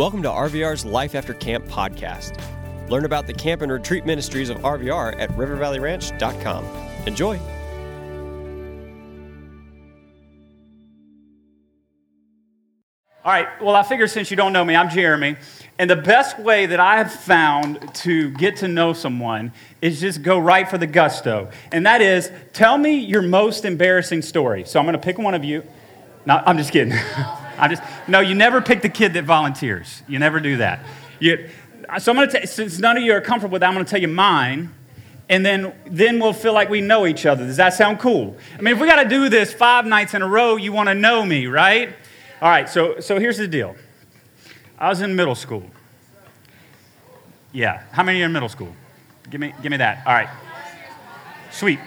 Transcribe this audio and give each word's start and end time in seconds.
Welcome 0.00 0.22
to 0.22 0.30
RVR's 0.30 0.86
Life 0.86 1.14
After 1.14 1.34
Camp 1.34 1.66
podcast. 1.66 2.40
Learn 2.88 3.04
about 3.04 3.26
the 3.26 3.34
camp 3.34 3.60
and 3.60 3.70
retreat 3.70 4.06
ministries 4.06 4.48
of 4.48 4.56
RVR 4.60 5.20
at 5.20 5.28
rivervalleyranch.com. 5.32 6.64
Enjoy. 7.06 7.38
All 13.22 13.30
right, 13.30 13.46
well, 13.60 13.76
I 13.76 13.82
figure 13.82 14.08
since 14.08 14.30
you 14.30 14.38
don't 14.38 14.54
know 14.54 14.64
me, 14.64 14.74
I'm 14.74 14.88
Jeremy. 14.88 15.36
And 15.78 15.90
the 15.90 15.96
best 15.96 16.38
way 16.38 16.64
that 16.64 16.80
I 16.80 16.96
have 16.96 17.12
found 17.12 17.94
to 17.96 18.30
get 18.30 18.56
to 18.56 18.68
know 18.68 18.94
someone 18.94 19.52
is 19.82 20.00
just 20.00 20.22
go 20.22 20.38
right 20.38 20.66
for 20.66 20.78
the 20.78 20.86
gusto. 20.86 21.50
And 21.72 21.84
that 21.84 22.00
is, 22.00 22.32
tell 22.54 22.78
me 22.78 23.00
your 23.00 23.20
most 23.20 23.66
embarrassing 23.66 24.22
story. 24.22 24.64
So 24.64 24.78
I'm 24.78 24.86
going 24.86 24.94
to 24.94 24.98
pick 24.98 25.18
one 25.18 25.34
of 25.34 25.44
you. 25.44 25.62
No, 26.24 26.42
I'm 26.46 26.56
just 26.56 26.72
kidding. 26.72 26.98
I 27.60 27.68
just, 27.68 27.82
no, 28.08 28.20
you 28.20 28.34
never 28.34 28.60
pick 28.60 28.82
the 28.82 28.88
kid 28.88 29.12
that 29.14 29.24
volunteers. 29.24 30.02
You 30.08 30.18
never 30.18 30.40
do 30.40 30.56
that. 30.56 30.80
You, 31.18 31.48
so 31.98 32.12
I'm 32.12 32.16
going 32.16 32.30
to, 32.30 32.46
since 32.46 32.78
none 32.78 32.96
of 32.96 33.02
you 33.02 33.12
are 33.12 33.20
comfortable 33.20 33.52
with 33.52 33.60
that, 33.60 33.68
I'm 33.68 33.74
going 33.74 33.84
to 33.84 33.90
tell 33.90 34.00
you 34.00 34.08
mine. 34.08 34.74
And 35.28 35.46
then, 35.46 35.72
then 35.86 36.18
we'll 36.18 36.32
feel 36.32 36.52
like 36.52 36.68
we 36.68 36.80
know 36.80 37.06
each 37.06 37.24
other. 37.24 37.46
Does 37.46 37.58
that 37.58 37.74
sound 37.74 38.00
cool? 38.00 38.36
I 38.58 38.62
mean, 38.62 38.74
if 38.74 38.80
we 38.80 38.88
got 38.88 39.02
to 39.02 39.08
do 39.08 39.28
this 39.28 39.52
five 39.52 39.86
nights 39.86 40.14
in 40.14 40.22
a 40.22 40.28
row, 40.28 40.56
you 40.56 40.72
want 40.72 40.88
to 40.88 40.94
know 40.94 41.24
me, 41.24 41.46
right? 41.46 41.90
All 42.42 42.48
right, 42.48 42.68
so, 42.68 42.98
so 42.98 43.18
here's 43.18 43.36
the 43.36 43.46
deal. 43.46 43.76
I 44.78 44.88
was 44.88 45.02
in 45.02 45.14
middle 45.14 45.34
school. 45.34 45.62
Yeah, 47.52 47.82
how 47.92 48.02
many 48.02 48.22
are 48.22 48.26
in 48.26 48.32
middle 48.32 48.48
school? 48.48 48.74
Give 49.28 49.40
me, 49.40 49.52
give 49.62 49.70
me 49.70 49.76
that. 49.76 50.06
All 50.06 50.14
right. 50.14 50.28
Sweet. 51.52 51.78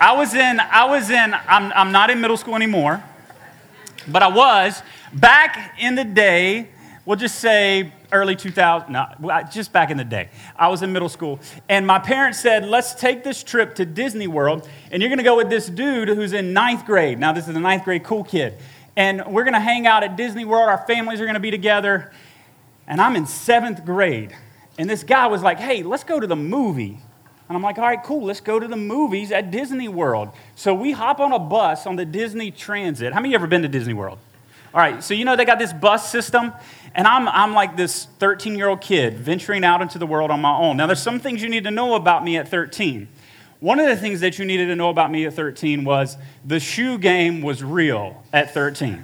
I 0.00 0.16
was 0.16 0.34
in, 0.34 0.60
I 0.60 0.84
was 0.84 1.10
in, 1.10 1.34
I'm, 1.34 1.72
I'm 1.72 1.92
not 1.92 2.10
in 2.10 2.20
middle 2.20 2.36
school 2.36 2.54
anymore, 2.54 3.02
but 4.06 4.22
I 4.22 4.28
was 4.28 4.82
back 5.12 5.76
in 5.78 5.94
the 5.94 6.04
day, 6.04 6.68
we'll 7.04 7.16
just 7.16 7.40
say 7.40 7.92
early 8.12 8.36
2000, 8.36 8.92
no, 8.92 9.06
just 9.50 9.72
back 9.72 9.90
in 9.90 9.96
the 9.96 10.04
day. 10.04 10.28
I 10.56 10.68
was 10.68 10.82
in 10.82 10.92
middle 10.92 11.08
school, 11.08 11.40
and 11.68 11.86
my 11.86 11.98
parents 11.98 12.40
said, 12.40 12.66
let's 12.66 12.94
take 12.94 13.24
this 13.24 13.42
trip 13.42 13.74
to 13.76 13.84
Disney 13.84 14.26
World, 14.26 14.68
and 14.90 15.02
you're 15.02 15.10
gonna 15.10 15.22
go 15.22 15.36
with 15.36 15.50
this 15.50 15.68
dude 15.68 16.08
who's 16.08 16.32
in 16.32 16.52
ninth 16.52 16.86
grade. 16.86 17.18
Now, 17.18 17.32
this 17.32 17.48
is 17.48 17.56
a 17.56 17.60
ninth 17.60 17.84
grade 17.84 18.04
cool 18.04 18.24
kid 18.24 18.58
and 18.98 19.24
we're 19.28 19.44
going 19.44 19.54
to 19.54 19.60
hang 19.60 19.86
out 19.86 20.02
at 20.02 20.16
Disney 20.16 20.44
World. 20.44 20.68
Our 20.68 20.84
families 20.84 21.20
are 21.20 21.24
going 21.24 21.34
to 21.34 21.40
be 21.40 21.52
together. 21.52 22.10
And 22.88 23.00
I'm 23.00 23.14
in 23.14 23.26
seventh 23.26 23.84
grade. 23.84 24.34
And 24.76 24.90
this 24.90 25.04
guy 25.04 25.28
was 25.28 25.40
like, 25.40 25.60
hey, 25.60 25.84
let's 25.84 26.02
go 26.02 26.18
to 26.18 26.26
the 26.26 26.34
movie. 26.34 26.98
And 27.48 27.56
I'm 27.56 27.62
like, 27.62 27.78
all 27.78 27.84
right, 27.84 28.02
cool, 28.02 28.24
let's 28.24 28.40
go 28.40 28.60
to 28.60 28.68
the 28.68 28.76
movies 28.76 29.32
at 29.32 29.50
Disney 29.50 29.88
World. 29.88 30.28
So 30.54 30.74
we 30.74 30.92
hop 30.92 31.18
on 31.18 31.32
a 31.32 31.38
bus 31.38 31.86
on 31.86 31.96
the 31.96 32.04
Disney 32.04 32.50
Transit. 32.50 33.14
How 33.14 33.20
many 33.20 33.30
of 33.30 33.40
you 33.40 33.44
ever 33.44 33.46
been 33.46 33.62
to 33.62 33.68
Disney 33.68 33.94
World? 33.94 34.18
All 34.74 34.80
right, 34.80 35.02
so 35.02 35.14
you 35.14 35.24
know 35.24 35.34
they 35.34 35.46
got 35.46 35.58
this 35.58 35.72
bus 35.72 36.10
system, 36.10 36.52
and 36.94 37.06
I'm, 37.06 37.26
I'm 37.26 37.54
like 37.54 37.74
this 37.74 38.04
13 38.18 38.54
year 38.54 38.68
old 38.68 38.82
kid 38.82 39.18
venturing 39.18 39.64
out 39.64 39.80
into 39.80 39.98
the 39.98 40.06
world 40.06 40.30
on 40.30 40.42
my 40.42 40.54
own. 40.54 40.76
Now, 40.76 40.86
there's 40.86 41.02
some 41.02 41.20
things 41.20 41.42
you 41.42 41.48
need 41.48 41.64
to 41.64 41.70
know 41.70 41.94
about 41.94 42.22
me 42.22 42.36
at 42.36 42.48
13. 42.48 43.08
One 43.60 43.80
of 43.80 43.86
the 43.86 43.96
things 43.96 44.20
that 44.20 44.38
you 44.38 44.44
needed 44.44 44.66
to 44.66 44.76
know 44.76 44.90
about 44.90 45.10
me 45.10 45.24
at 45.24 45.32
13 45.32 45.84
was 45.84 46.18
the 46.44 46.60
shoe 46.60 46.98
game 46.98 47.40
was 47.40 47.64
real 47.64 48.22
at 48.30 48.52
13. 48.52 48.94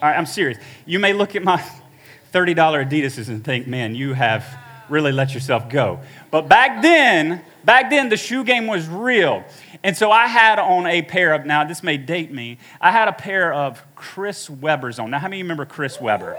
All 0.00 0.08
right, 0.08 0.16
I'm 0.16 0.24
serious. 0.24 0.56
You 0.86 1.00
may 1.00 1.12
look 1.12 1.34
at 1.34 1.42
my 1.42 1.58
$30 2.32 2.54
Adidas 2.54 3.28
and 3.28 3.44
think, 3.44 3.66
man, 3.66 3.96
you 3.96 4.14
have 4.14 4.46
really 4.88 5.12
let 5.12 5.34
yourself 5.34 5.68
go. 5.68 6.00
But 6.30 6.48
back 6.48 6.82
then, 6.82 7.42
back 7.64 7.90
then, 7.90 8.08
the 8.08 8.16
shoe 8.16 8.44
game 8.44 8.66
was 8.66 8.88
real. 8.88 9.44
And 9.84 9.96
so 9.96 10.10
I 10.10 10.26
had 10.26 10.58
on 10.58 10.86
a 10.86 11.02
pair 11.02 11.34
of, 11.34 11.44
now 11.44 11.64
this 11.64 11.82
may 11.82 11.96
date 11.96 12.32
me, 12.32 12.58
I 12.80 12.92
had 12.92 13.08
a 13.08 13.12
pair 13.12 13.52
of 13.52 13.82
Chris 13.94 14.48
Webber's 14.48 14.98
on. 14.98 15.10
Now, 15.10 15.18
how 15.18 15.28
many 15.28 15.42
remember 15.42 15.64
Chris 15.64 16.00
Webber? 16.00 16.36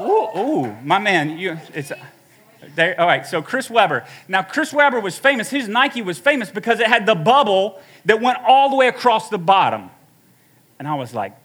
Ooh, 0.00 0.28
ooh 0.38 0.76
my 0.84 0.98
man, 0.98 1.38
you, 1.38 1.58
it's, 1.74 1.92
there, 2.74 2.98
all 3.00 3.06
right, 3.06 3.26
so 3.26 3.42
Chris 3.42 3.70
Webber. 3.70 4.04
Now, 4.28 4.42
Chris 4.42 4.72
Webber 4.72 5.00
was 5.00 5.18
famous. 5.18 5.50
His 5.50 5.68
Nike 5.68 6.02
was 6.02 6.18
famous 6.18 6.50
because 6.50 6.78
it 6.78 6.86
had 6.86 7.06
the 7.06 7.14
bubble 7.14 7.80
that 8.04 8.20
went 8.20 8.38
all 8.46 8.70
the 8.70 8.76
way 8.76 8.88
across 8.88 9.28
the 9.28 9.38
bottom. 9.38 9.90
And 10.78 10.86
I 10.86 10.94
was 10.94 11.14
like, 11.14 11.36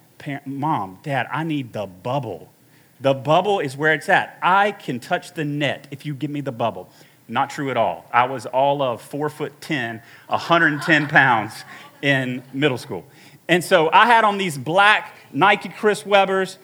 Mom, 0.46 1.00
Dad, 1.04 1.28
I 1.32 1.44
need 1.44 1.74
the 1.74 1.86
bubble. 1.86 2.52
The 3.02 3.14
bubble 3.14 3.60
is 3.60 3.76
where 3.76 3.94
it's 3.94 4.10
at. 4.10 4.38
I 4.42 4.72
can 4.72 5.00
touch 5.00 5.34
the 5.34 5.44
net 5.44 5.88
if 5.92 6.06
you 6.06 6.14
give 6.14 6.32
me 6.32 6.42
the 6.42 6.52
bubble. 6.52 6.90
Not 7.28 7.50
true 7.50 7.72
at 7.72 7.78
all. 7.78 8.06
I 8.14 8.26
was 8.26 8.46
all 8.46 8.82
of 8.82 9.02
four 9.02 9.30
foot 9.30 9.60
10, 9.62 10.02
110 10.28 11.08
pounds 11.08 11.64
in 12.02 12.44
middle 12.54 12.78
school. 12.78 13.06
And 13.48 13.64
so 13.64 13.90
I 13.92 14.06
had 14.06 14.24
on 14.24 14.38
these 14.38 14.58
black 14.58 15.16
Nike 15.32 15.70
Chris 15.70 16.04
Webbers, 16.04 16.58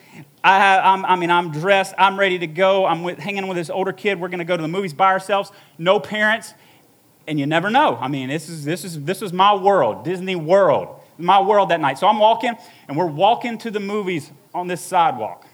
I, 0.43 0.57
have, 0.57 1.05
I 1.05 1.15
mean, 1.15 1.29
I'm 1.29 1.51
dressed, 1.51 1.93
I'm 1.97 2.17
ready 2.19 2.39
to 2.39 2.47
go. 2.47 2.85
I'm 2.85 3.03
with, 3.03 3.19
hanging 3.19 3.47
with 3.47 3.57
this 3.57 3.69
older 3.69 3.93
kid. 3.93 4.19
We're 4.19 4.29
going 4.29 4.39
to 4.39 4.45
go 4.45 4.57
to 4.57 4.61
the 4.61 4.67
movies 4.67 4.93
by 4.93 5.07
ourselves. 5.07 5.51
No 5.77 5.99
parents, 5.99 6.53
and 7.27 7.39
you 7.39 7.45
never 7.45 7.69
know. 7.69 7.97
I 7.97 8.07
mean, 8.07 8.29
this 8.29 8.49
is, 8.49 8.65
this 8.65 8.83
is, 8.83 9.03
this 9.03 9.21
is 9.21 9.31
my 9.31 9.53
world, 9.53 10.03
Disney 10.03 10.35
World, 10.35 10.99
my 11.19 11.39
world 11.39 11.69
that 11.69 11.79
night. 11.79 11.99
So 11.99 12.07
I'm 12.07 12.17
walking, 12.17 12.55
and 12.87 12.97
we're 12.97 13.05
walking 13.05 13.59
to 13.59 13.69
the 13.69 13.79
movies 13.79 14.31
on 14.53 14.67
this 14.67 14.81
sidewalk. 14.81 15.45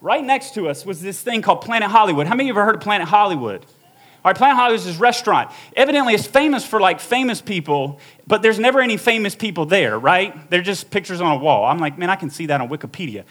Right 0.00 0.24
next 0.24 0.54
to 0.54 0.68
us 0.68 0.86
was 0.86 1.00
this 1.00 1.20
thing 1.20 1.42
called 1.42 1.60
Planet 1.60 1.90
Hollywood. 1.90 2.26
How 2.26 2.34
many 2.34 2.48
of 2.48 2.54
you 2.54 2.60
ever 2.60 2.64
heard 2.64 2.76
of 2.76 2.80
Planet 2.80 3.08
Hollywood? 3.08 3.64
All 4.24 4.30
right, 4.30 4.36
Planet 4.36 4.56
Hollywood 4.56 4.80
is 4.80 4.86
this 4.86 4.96
restaurant. 4.96 5.50
Evidently, 5.74 6.14
it's 6.14 6.26
famous 6.26 6.64
for 6.64 6.80
like 6.80 7.00
famous 7.00 7.40
people, 7.40 7.98
but 8.26 8.42
there's 8.42 8.58
never 8.58 8.80
any 8.80 8.96
famous 8.96 9.34
people 9.34 9.66
there, 9.66 9.98
right? 9.98 10.48
They're 10.50 10.62
just 10.62 10.90
pictures 10.90 11.20
on 11.20 11.36
a 11.36 11.38
wall. 11.38 11.64
I'm 11.64 11.78
like, 11.78 11.98
man, 11.98 12.10
I 12.10 12.16
can 12.16 12.30
see 12.30 12.46
that 12.46 12.60
on 12.60 12.68
Wikipedia 12.68 13.24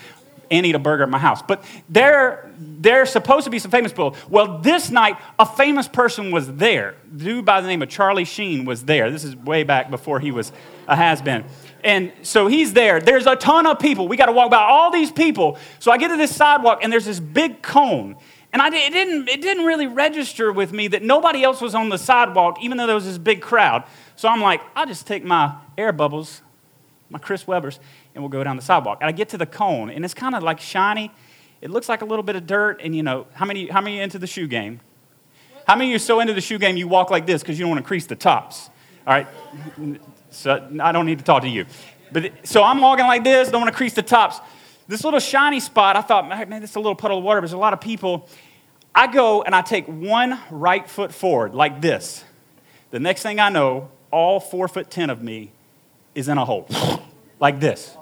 and 0.49 0.65
eat 0.65 0.75
a 0.75 0.79
burger 0.79 1.03
at 1.03 1.09
my 1.09 1.17
house. 1.17 1.41
But 1.41 1.63
there, 1.89 2.49
there's 2.57 3.09
supposed 3.09 3.45
to 3.45 3.49
be 3.49 3.59
some 3.59 3.71
famous 3.71 3.91
people. 3.91 4.15
Well, 4.29 4.59
this 4.59 4.89
night, 4.89 5.17
a 5.39 5.45
famous 5.45 5.87
person 5.87 6.31
was 6.31 6.53
there. 6.53 6.95
A 7.13 7.17
dude 7.17 7.45
by 7.45 7.61
the 7.61 7.67
name 7.67 7.81
of 7.81 7.89
Charlie 7.89 8.25
Sheen 8.25 8.65
was 8.65 8.85
there. 8.85 9.11
This 9.11 9.23
is 9.23 9.35
way 9.35 9.63
back 9.63 9.89
before 9.89 10.19
he 10.19 10.31
was 10.31 10.51
a 10.87 10.95
has 10.95 11.21
been. 11.21 11.43
And 11.87 12.11
so 12.21 12.47
he's 12.47 12.73
there. 12.73 12.99
There's 12.99 13.27
a 13.27 13.37
ton 13.37 13.65
of 13.65 13.79
people. 13.79 14.09
We 14.09 14.17
got 14.17 14.25
to 14.25 14.33
walk 14.33 14.51
by 14.51 14.57
all 14.57 14.91
these 14.91 15.09
people. 15.09 15.57
So 15.79 15.89
I 15.89 15.97
get 15.97 16.09
to 16.09 16.17
this 16.17 16.35
sidewalk, 16.35 16.79
and 16.83 16.91
there's 16.91 17.05
this 17.05 17.21
big 17.21 17.61
cone. 17.61 18.17
And 18.51 18.61
I, 18.61 18.67
it, 18.67 18.91
didn't, 18.91 19.29
it 19.29 19.41
didn't 19.41 19.63
really 19.63 19.87
register 19.87 20.51
with 20.51 20.73
me 20.73 20.89
that 20.89 21.01
nobody 21.01 21.43
else 21.43 21.61
was 21.61 21.73
on 21.73 21.87
the 21.87 21.97
sidewalk, 21.97 22.57
even 22.61 22.75
though 22.75 22.87
there 22.87 22.95
was 22.95 23.05
this 23.05 23.17
big 23.17 23.41
crowd. 23.41 23.85
So 24.17 24.27
I'm 24.27 24.41
like, 24.41 24.59
I'll 24.75 24.85
just 24.85 25.07
take 25.07 25.23
my 25.23 25.55
air 25.77 25.93
bubbles, 25.93 26.41
my 27.09 27.19
Chris 27.19 27.45
Webbers, 27.45 27.79
and 28.13 28.21
we'll 28.21 28.31
go 28.31 28.43
down 28.43 28.57
the 28.57 28.61
sidewalk. 28.61 28.97
And 28.99 29.07
I 29.07 29.13
get 29.13 29.29
to 29.29 29.37
the 29.37 29.45
cone, 29.45 29.89
and 29.89 30.03
it's 30.03 30.13
kind 30.13 30.35
of 30.35 30.43
like 30.43 30.59
shiny. 30.59 31.09
It 31.61 31.69
looks 31.69 31.87
like 31.87 32.01
a 32.01 32.05
little 32.05 32.23
bit 32.23 32.35
of 32.35 32.45
dirt, 32.45 32.81
and 32.83 32.93
you 32.93 33.01
know, 33.01 33.27
how 33.31 33.45
many, 33.45 33.67
how 33.67 33.79
many 33.79 34.01
into 34.01 34.19
the 34.19 34.27
shoe 34.27 34.47
game? 34.47 34.81
How 35.65 35.77
many 35.77 35.85
of 35.85 35.91
you 35.91 35.95
are 35.95 35.99
so 35.99 36.19
into 36.19 36.33
the 36.33 36.41
shoe 36.41 36.57
game 36.57 36.75
you 36.75 36.89
walk 36.89 37.11
like 37.11 37.25
this 37.25 37.41
because 37.41 37.57
you 37.57 37.63
don't 37.63 37.71
want 37.71 37.81
to 37.81 37.87
crease 37.87 38.07
the 38.07 38.17
tops? 38.17 38.71
All 39.07 39.13
right? 39.13 39.27
So 40.29 40.69
I 40.81 40.91
don't 40.91 41.05
need 41.05 41.19
to 41.19 41.23
talk 41.23 41.43
to 41.43 41.49
you. 41.49 41.65
But 42.11 42.31
so 42.43 42.61
I'm 42.61 42.81
walking 42.81 43.05
like 43.05 43.23
this, 43.23 43.49
don't 43.49 43.61
want 43.61 43.71
to 43.71 43.77
crease 43.77 43.93
the 43.93 44.03
tops. 44.03 44.39
This 44.87 45.03
little 45.03 45.19
shiny 45.19 45.59
spot, 45.61 45.95
I 45.95 46.01
thought, 46.01 46.27
man, 46.27 46.61
this 46.61 46.71
is 46.71 46.75
a 46.75 46.79
little 46.79 46.95
puddle 46.95 47.17
of 47.17 47.23
water, 47.23 47.39
but 47.39 47.47
there's 47.47 47.53
a 47.53 47.57
lot 47.57 47.73
of 47.73 47.81
people. 47.81 48.29
I 48.93 49.07
go 49.07 49.43
and 49.43 49.55
I 49.55 49.61
take 49.61 49.85
one 49.85 50.39
right 50.51 50.87
foot 50.89 51.13
forward 51.13 51.55
like 51.55 51.81
this. 51.81 52.23
The 52.91 52.99
next 52.99 53.21
thing 53.21 53.39
I 53.39 53.49
know, 53.49 53.89
all 54.11 54.39
four 54.39 54.67
foot 54.67 54.89
ten 54.89 55.09
of 55.09 55.21
me 55.21 55.51
is 56.15 56.27
in 56.27 56.37
a 56.37 56.45
hole 56.45 56.67
like 57.39 57.59
this 57.59 57.95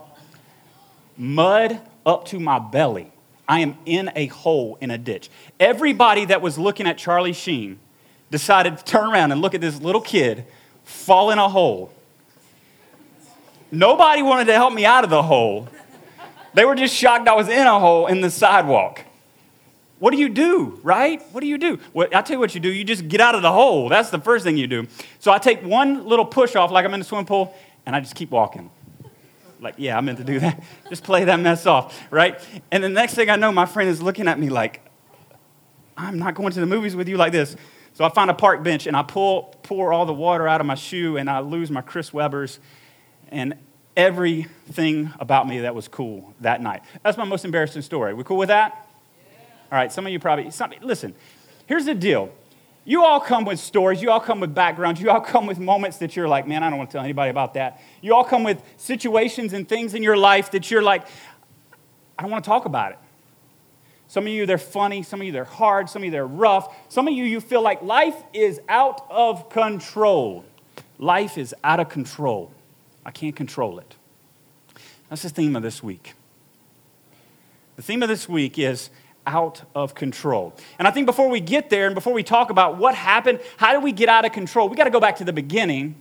mud 1.18 1.80
up 2.06 2.26
to 2.26 2.40
my 2.40 2.60
belly. 2.60 3.12
I 3.48 3.60
am 3.60 3.78
in 3.86 4.12
a 4.16 4.26
hole 4.28 4.78
in 4.82 4.90
a 4.92 4.98
ditch. 4.98 5.30
Everybody 5.60 6.26
that 6.26 6.42
was 6.42 6.58
looking 6.58 6.88
at 6.88 6.98
Charlie 6.98 7.34
Sheen 7.34 7.80
decided 8.32 8.78
to 8.78 8.84
turn 8.84 9.12
around 9.12 9.32
and 9.32 9.42
look 9.42 9.54
at 9.54 9.62
this 9.62 9.80
little 9.80 10.02
kid 10.02 10.46
fall 10.85 11.31
in 11.31 11.38
a 11.38 11.50
hole. 11.50 11.91
Nobody 13.72 14.22
wanted 14.22 14.46
to 14.46 14.53
help 14.53 14.73
me 14.73 14.85
out 14.85 15.03
of 15.03 15.09
the 15.09 15.22
hole. 15.22 15.68
They 16.53 16.63
were 16.63 16.75
just 16.75 16.96
shocked 16.96 17.28
I 17.28 17.34
was 17.34 17.50
in 17.50 17.67
a 17.67 17.79
hole 17.79 18.08
in 18.08 18.22
the 18.22 18.32
sidewalk. 18.32 19.02
What 19.99 20.11
do 20.11 20.17
you 20.17 20.29
do, 20.29 20.79
right? 20.84 21.22
What 21.34 21.41
do 21.41 21.47
you 21.47 21.58
do? 21.58 21.79
I 21.97 22.22
tell 22.22 22.35
you 22.35 22.40
what 22.40 22.55
you 22.55 22.61
do. 22.61 22.70
You 22.70 22.84
just 22.84 23.08
get 23.08 23.20
out 23.20 23.35
of 23.35 23.41
the 23.41 23.52
hole. 23.52 23.90
That's 23.90 24.09
the 24.09 24.20
first 24.20 24.46
thing 24.46 24.55
you 24.55 24.67
do. 24.67 24.87
So 25.20 25.32
I 25.32 25.37
take 25.37 25.61
one 25.64 26.05
little 26.05 26.26
push 26.26 26.55
off, 26.55 26.72
like 26.72 26.85
I'm 26.85 26.93
in 26.93 27.02
a 27.02 27.03
swimming 27.03 27.26
pool, 27.26 27.53
and 27.85 27.96
I 27.96 27.99
just 27.99 28.16
keep 28.16 28.31
walking 28.31 28.70
like, 29.66 29.76
yeah, 29.78 29.97
I 29.97 30.02
meant 30.02 30.20
to 30.20 30.23
do 30.23 30.40
that. 30.40 30.64
Just 30.90 31.03
play 31.03 31.26
that 31.26 31.40
mess 31.40 31.66
off, 31.66 31.99
right? 32.11 32.40
And 32.72 32.84
the 32.84 32.90
next 32.90 33.16
thing 33.16 33.29
I 33.29 33.35
know, 33.35 33.52
my 33.52 33.66
friend 33.66 33.90
is 33.90 34.02
looking 34.02 34.28
at 34.28 34.40
me 34.40 34.49
like, 34.49 34.81
I'm 35.97 36.20
not 36.20 36.35
going 36.35 36.52
to 36.52 36.59
the 36.59 36.66
movies 36.66 36.96
with 36.96 37.09
you 37.09 37.17
like 37.17 37.31
this. 37.31 37.55
So 37.96 38.03
I 38.03 38.09
find 38.09 38.30
a 38.30 38.34
park 38.34 38.62
bench 38.62 38.88
and 38.88 38.96
I 38.96 39.03
pull, 39.03 39.56
pour 39.64 39.94
all 39.94 40.06
the 40.06 40.14
water 40.14 40.50
out 40.50 40.59
of 40.59 40.68
my 40.68 40.76
shoe 40.76 41.16
and 41.16 41.30
I 41.30 41.40
lose 41.40 41.72
my 41.72 41.80
Chris 41.80 42.12
Webbers 42.12 42.59
and 43.30 43.56
everything 43.96 45.14
about 45.18 45.47
me 45.47 45.62
that 45.62 45.74
was 45.74 45.88
cool 45.88 46.34
that 46.42 46.62
night. 46.62 46.82
That's 47.03 47.18
my 47.18 47.24
most 47.24 47.46
embarrassing 47.46 47.84
story. 47.84 48.14
We 48.14 48.26
cool 48.26 48.36
with 48.36 48.50
that? 48.50 48.90
Yeah. 49.32 49.38
All 49.72 49.78
right, 49.80 49.94
some 49.94 50.06
of 50.06 50.12
you 50.12 50.20
probably, 50.20 50.52
some, 50.52 50.74
listen, 50.82 51.16
here's 51.68 51.86
the 51.86 51.96
deal. 51.96 52.34
You 52.84 53.06
all 53.06 53.22
come 53.22 53.46
with 53.46 53.59
stories. 53.59 54.02
You 54.02 54.12
all 54.12 54.20
come 54.20 54.41
with 54.41 54.53
backgrounds. 54.53 55.00
You 55.00 55.09
all 55.09 55.22
come 55.22 55.48
with 55.48 55.58
moments 55.58 55.98
that 56.00 56.18
you're 56.18 56.28
like, 56.28 56.46
man, 56.46 56.64
I 56.64 56.70
don't 56.70 56.78
want 56.78 56.90
to 56.90 56.98
tell 56.98 57.03
anybody 57.03 57.32
about 57.32 57.53
that. 57.53 57.82
You 58.02 58.14
all 58.14 58.26
come 58.26 58.44
with 58.44 58.62
situations 58.76 59.53
and 59.53 59.68
things 59.70 59.94
in 59.94 60.03
your 60.03 60.18
life 60.18 60.52
that 60.52 60.70
you're 60.70 60.84
like, 60.84 61.08
I 62.20 62.24
don't 62.24 62.32
want 62.32 62.44
to 62.44 62.50
talk 62.50 62.66
about 62.66 62.91
it. 62.91 63.00
Some 64.07 64.28
of 64.28 64.34
you, 64.34 64.46
they're 64.46 64.57
funny. 64.57 65.03
Some 65.03 65.22
of 65.22 65.25
you, 65.25 65.31
they're 65.31 65.43
hard. 65.43 65.90
Some 65.90 66.02
of 66.02 66.05
you, 66.05 66.11
they're 66.11 66.28
rough. 66.28 66.75
Some 66.90 67.07
of 67.07 67.13
you, 67.13 67.23
you 67.23 67.41
feel 67.41 67.61
like 67.61 67.81
life 67.81 68.16
is 68.34 68.61
out 68.69 69.05
of 69.09 69.49
control. 69.49 70.46
Life 70.99 71.37
is 71.37 71.53
out 71.63 71.79
of 71.79 71.90
control. 71.90 72.52
I 73.05 73.11
can't 73.11 73.35
control 73.35 73.79
it. 73.79 73.96
That's 75.09 75.23
the 75.23 75.29
theme 75.29 75.55
of 75.55 75.63
this 75.63 75.84
week. 75.84 76.13
The 77.75 77.81
theme 77.81 78.02
of 78.03 78.09
this 78.09 78.29
week 78.29 78.57
is 78.57 78.90
out 79.28 79.63
of 79.73 79.96
control. 79.96 80.53
And 80.79 80.87
I 80.87 80.91
think 80.91 81.05
before 81.05 81.29
we 81.29 81.40
get 81.40 81.69
there 81.69 81.87
and 81.87 81.96
before 81.96 82.13
we 82.13 82.23
talk 82.23 82.49
about 82.49 82.78
what 82.78 82.96
happened, 82.96 83.40
how 83.57 83.73
did 83.73 83.84
we 83.84 83.91
get 83.91 84.07
out 84.07 84.25
of 84.25 84.31
control, 84.31 84.69
we 84.69 84.75
got 84.75 84.85
to 84.85 84.91
go 84.91 84.99
back 84.99 85.17
to 85.17 85.23
the 85.23 85.34
beginning 85.34 85.96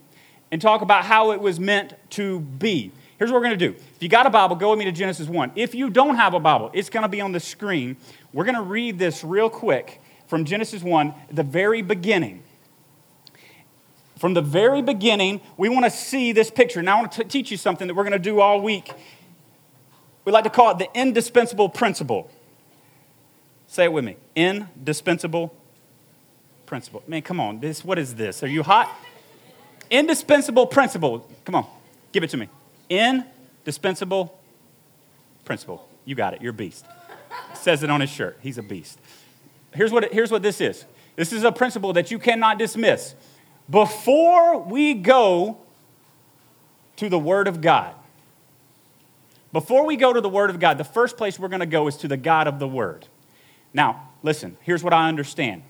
and 0.51 0.61
talk 0.61 0.83
about 0.83 1.05
how 1.05 1.33
it 1.33 1.41
was 1.41 1.59
meant 1.59 1.95
to 2.11 2.41
be. 2.41 2.93
Here's 3.25 3.33
what 3.33 3.41
we're 3.41 3.47
going 3.47 3.59
to 3.59 3.69
do. 3.71 3.75
If 3.97 4.03
you 4.03 4.11
got 4.11 4.27
a 4.27 4.31
Bible, 4.31 4.55
go 4.55 4.69
with 4.69 4.79
me 4.79 4.85
to 4.85 4.93
Genesis 4.93 5.29
1. 5.29 5.53
If 5.57 5.75
you 5.75 5.89
don't 5.89 6.17
have 6.17 6.35
a 6.35 6.41
Bible, 6.41 6.71
it's 6.75 6.91
going 6.91 7.05
to 7.05 7.09
be 7.09 7.23
on 7.23 7.33
the 7.33 7.41
screen. 7.41 7.97
We're 8.35 8.45
going 8.45 8.55
to 8.55 8.61
read 8.61 8.99
this 8.99 9.25
real 9.25 9.49
quick 9.49 10.03
from 10.27 10.45
Genesis 10.45 10.83
1, 10.83 11.15
the 11.33 11.43
very 11.43 11.81
beginning. 11.81 12.43
From 14.19 14.35
the 14.35 14.43
very 14.43 14.83
beginning, 14.83 15.41
we 15.57 15.71
want 15.71 15.87
to 15.87 15.91
see 15.91 16.33
this 16.33 16.51
picture. 16.51 16.83
Now, 16.83 16.99
I 16.99 17.01
want 17.01 17.13
to 17.13 17.25
teach 17.25 17.51
you 17.51 17.57
something 17.57 17.89
that 17.89 17.95
we're 17.95 18.03
going 18.03 18.13
to 18.13 18.19
do 18.19 18.41
all 18.41 18.61
week. 18.61 18.93
We 20.27 20.33
like 20.33 20.45
to 20.45 20.51
call 20.51 20.73
it 20.73 20.77
the 20.77 20.91
indispensable 20.95 21.71
principle. 21.71 22.31
Say 23.69 23.85
it 23.85 23.93
with 23.95 24.05
me. 24.05 24.19
Indispensable 24.37 25.57
principle. 26.67 27.03
Man, 27.09 27.23
come 27.23 27.41
on. 27.41 27.61
This, 27.61 27.83
what 27.83 27.99
is 27.99 28.17
this? 28.17 28.43
Are 28.43 28.49
you 28.49 28.63
hot? 28.63 28.95
Indispensable 29.91 30.67
principle. 30.67 31.27
Come 31.47 31.55
on. 31.55 31.67
Give 32.13 32.23
it 32.23 32.29
to 32.29 32.37
me. 32.37 32.51
Indispensable 32.89 34.39
principle. 35.45 35.89
You 36.05 36.15
got 36.15 36.35
it. 36.35 36.43
You're 36.43 36.51
a 36.51 36.55
beast. 36.55 36.85
Says 37.55 37.83
it 37.83 37.91
on 37.91 38.01
his 38.01 38.11
shirt. 38.11 38.39
He's 38.43 38.59
a 38.59 38.63
beast. 38.63 38.99
Here's 39.75 39.93
what, 39.93 40.13
here's 40.13 40.31
what 40.31 40.43
this 40.43 40.61
is 40.61 40.85
this 41.17 41.33
is 41.33 41.45
a 41.45 41.53
principle 41.53 41.93
that 41.93 42.11
you 42.11 42.19
cannot 42.19 42.59
dismiss. 42.59 43.15
Before 43.71 44.59
we 44.59 44.95
go 44.95 45.59
to 46.97 47.09
the 47.09 47.19
Word 47.19 47.49
of 47.49 47.61
God, 47.61 47.95
before 49.53 49.87
we 49.87 49.97
go 49.97 50.13
to 50.13 50.21
the 50.21 50.29
Word 50.29 50.51
of 50.51 50.59
God, 50.59 50.79
the 50.79 50.85
first 50.85 51.17
place 51.17 51.39
we're 51.39 51.49
going 51.49 51.61
to 51.61 51.67
go 51.67 51.87
is 51.87 51.97
to 51.99 52.09
the 52.09 52.17
God 52.17 52.47
of 52.47 52.59
the 52.59 52.69
Word. 52.69 53.07
Now, 53.73 54.11
listen, 54.23 54.57
here's 54.63 54.83
what 54.83 54.93
I 54.93 55.09
understand. 55.09 55.63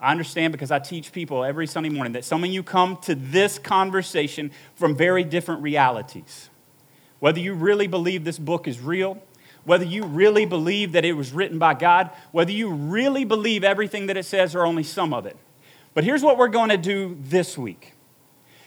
I 0.00 0.10
understand 0.10 0.52
because 0.52 0.70
I 0.70 0.78
teach 0.78 1.12
people 1.12 1.44
every 1.44 1.66
Sunday 1.66 1.90
morning 1.90 2.14
that 2.14 2.24
some 2.24 2.42
of 2.42 2.50
you 2.50 2.62
come 2.62 2.96
to 3.02 3.14
this 3.14 3.58
conversation 3.58 4.50
from 4.74 4.96
very 4.96 5.24
different 5.24 5.62
realities. 5.62 6.48
Whether 7.18 7.40
you 7.40 7.52
really 7.52 7.86
believe 7.86 8.24
this 8.24 8.38
book 8.38 8.66
is 8.66 8.80
real, 8.80 9.22
whether 9.64 9.84
you 9.84 10.04
really 10.04 10.46
believe 10.46 10.92
that 10.92 11.04
it 11.04 11.12
was 11.12 11.32
written 11.32 11.58
by 11.58 11.74
God, 11.74 12.10
whether 12.32 12.50
you 12.50 12.70
really 12.70 13.24
believe 13.24 13.62
everything 13.62 14.06
that 14.06 14.16
it 14.16 14.24
says 14.24 14.54
or 14.54 14.64
only 14.64 14.82
some 14.82 15.12
of 15.12 15.26
it. 15.26 15.36
But 15.92 16.04
here's 16.04 16.22
what 16.22 16.38
we're 16.38 16.48
going 16.48 16.70
to 16.70 16.78
do 16.78 17.18
this 17.20 17.58
week 17.58 17.92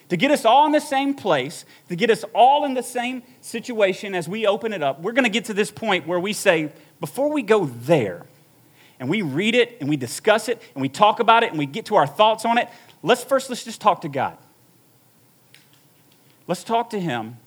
to 0.09 0.17
get 0.17 0.29
us 0.29 0.45
all 0.45 0.67
in 0.67 0.71
the 0.71 0.79
same 0.79 1.15
place, 1.15 1.65
to 1.89 1.95
get 1.95 2.11
us 2.11 2.23
all 2.35 2.65
in 2.65 2.75
the 2.75 2.83
same 2.83 3.23
situation 3.41 4.13
as 4.13 4.29
we 4.29 4.45
open 4.45 4.71
it 4.71 4.83
up, 4.83 5.01
we're 5.01 5.13
going 5.13 5.23
to 5.23 5.29
get 5.29 5.45
to 5.45 5.55
this 5.55 5.71
point 5.71 6.05
where 6.05 6.19
we 6.19 6.33
say, 6.33 6.71
before 6.99 7.31
we 7.31 7.41
go 7.41 7.65
there, 7.65 8.27
and 8.99 9.09
we 9.09 9.21
read 9.21 9.55
it 9.55 9.77
and 9.79 9.89
we 9.89 9.97
discuss 9.97 10.49
it 10.49 10.61
and 10.73 10.81
we 10.81 10.89
talk 10.89 11.19
about 11.19 11.43
it 11.43 11.49
and 11.49 11.59
we 11.59 11.65
get 11.65 11.85
to 11.87 11.95
our 11.95 12.07
thoughts 12.07 12.45
on 12.45 12.57
it, 12.57 12.69
let's 13.01 13.23
first 13.23 13.49
let's 13.49 13.63
just 13.63 13.81
talk 13.81 14.01
to 14.01 14.09
God. 14.09 14.37
Let's 16.47 16.63
talk 16.63 16.89
to 16.91 16.99
him 16.99 17.37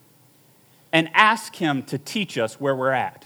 and 0.93 1.11
ask 1.13 1.55
him 1.55 1.83
to 1.85 1.99
teach 1.99 2.39
us 2.39 2.61
where 2.61 2.75
we're 2.75 2.93
at. 2.93 3.25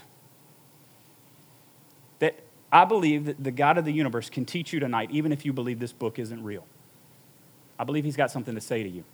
That 2.18 2.40
I 2.72 2.84
believe 2.84 3.26
that 3.26 3.42
the 3.42 3.50
God 3.50 3.78
of 3.78 3.84
the 3.84 3.92
universe 3.92 4.28
can 4.30 4.44
teach 4.44 4.72
you 4.72 4.80
tonight 4.80 5.10
even 5.12 5.32
if 5.32 5.44
you 5.44 5.52
believe 5.52 5.78
this 5.78 5.92
book 5.92 6.18
isn't 6.18 6.42
real. 6.42 6.66
I 7.78 7.84
believe 7.84 8.04
he's 8.04 8.16
got 8.16 8.30
something 8.30 8.54
to 8.54 8.60
say 8.60 8.82
to 8.82 8.88
you. 8.88 9.04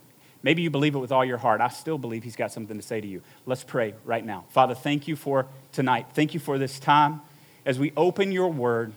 Maybe 0.43 0.63
you 0.63 0.71
believe 0.71 0.95
it 0.95 0.99
with 0.99 1.13
all 1.13 1.25
your 1.25 1.39
heart. 1.39 1.61
I 1.61 1.69
still 1.69 1.99
believe 1.99 2.23
he's 2.23 2.37
got 2.37 2.53
something 2.53 2.77
to 2.77 2.83
say 2.83 3.01
to 3.01 3.07
you. 3.07 3.23
Let's 3.47 3.65
pray 3.65 3.95
right 4.05 4.25
now. 4.25 4.45
Father, 4.51 4.75
thank 4.75 5.09
you 5.09 5.17
for 5.17 5.47
tonight. 5.73 6.07
Thank 6.15 6.35
you 6.35 6.41
for 6.41 6.59
this 6.59 6.79
time 6.79 7.21
as 7.67 7.81
we 7.81 7.93
open 7.97 8.31
your 8.31 8.49
word, 8.49 8.93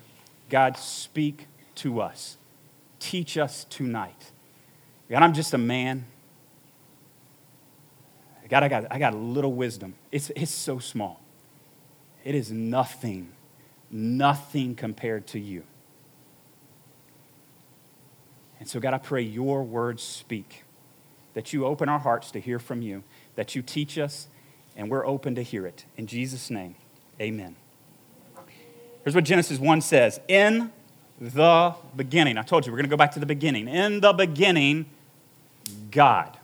God, 0.49 0.77
speak 0.77 1.47
to 1.75 1.99
us. 1.99 2.37
Teach 2.99 3.37
us 3.37 3.65
tonight. 3.69 4.31
God, 5.09 5.23
I'm 5.23 5.33
just 5.33 5.53
a 5.53 5.57
man. 5.57 6.05
God, 8.47 8.63
I 8.63 8.67
got, 8.67 8.85
I 8.91 8.99
got 8.99 9.13
a 9.13 9.17
little 9.17 9.53
wisdom. 9.53 9.95
It's, 10.11 10.31
it's 10.35 10.51
so 10.51 10.77
small. 10.77 11.19
It 12.23 12.35
is 12.35 12.51
nothing, 12.51 13.31
nothing 13.89 14.75
compared 14.75 15.25
to 15.27 15.39
you. 15.39 15.63
And 18.59 18.67
so, 18.67 18.79
God, 18.79 18.93
I 18.93 18.97
pray 18.97 19.21
your 19.21 19.63
words 19.63 20.03
speak, 20.03 20.63
that 21.33 21.53
you 21.53 21.65
open 21.65 21.89
our 21.89 21.99
hearts 21.99 22.29
to 22.31 22.39
hear 22.39 22.59
from 22.59 22.81
you, 22.81 23.03
that 23.35 23.55
you 23.55 23.61
teach 23.61 23.97
us, 23.97 24.27
and 24.75 24.91
we're 24.91 25.05
open 25.05 25.33
to 25.35 25.41
hear 25.41 25.65
it. 25.65 25.85
In 25.97 26.07
Jesus' 26.07 26.49
name, 26.49 26.75
amen. 27.19 27.55
Here's 29.09 29.15
what 29.15 29.23
Genesis 29.23 29.57
1 29.57 29.81
says 29.81 30.19
In 30.27 30.71
the 31.19 31.73
beginning, 31.95 32.37
I 32.37 32.43
told 32.43 32.67
you 32.67 32.71
we're 32.71 32.77
going 32.77 32.85
to 32.85 32.91
go 32.91 32.95
back 32.95 33.13
to 33.13 33.19
the 33.19 33.25
beginning. 33.25 33.67
In 33.67 34.01
the 34.01 34.13
beginning, 34.13 34.85
God. 35.89 36.37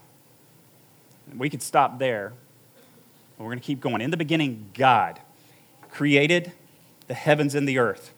We 1.37 1.47
could 1.47 1.61
stop 1.61 1.99
there, 1.99 2.33
but 3.37 3.43
we're 3.43 3.51
going 3.51 3.59
to 3.59 3.63
keep 3.63 3.81
going. 3.81 4.01
In 4.01 4.09
the 4.09 4.17
beginning, 4.17 4.71
God 4.73 5.19
created 5.91 6.53
the 7.05 7.13
heavens 7.13 7.53
and 7.53 7.69
the 7.69 7.77
earth. 7.77 8.15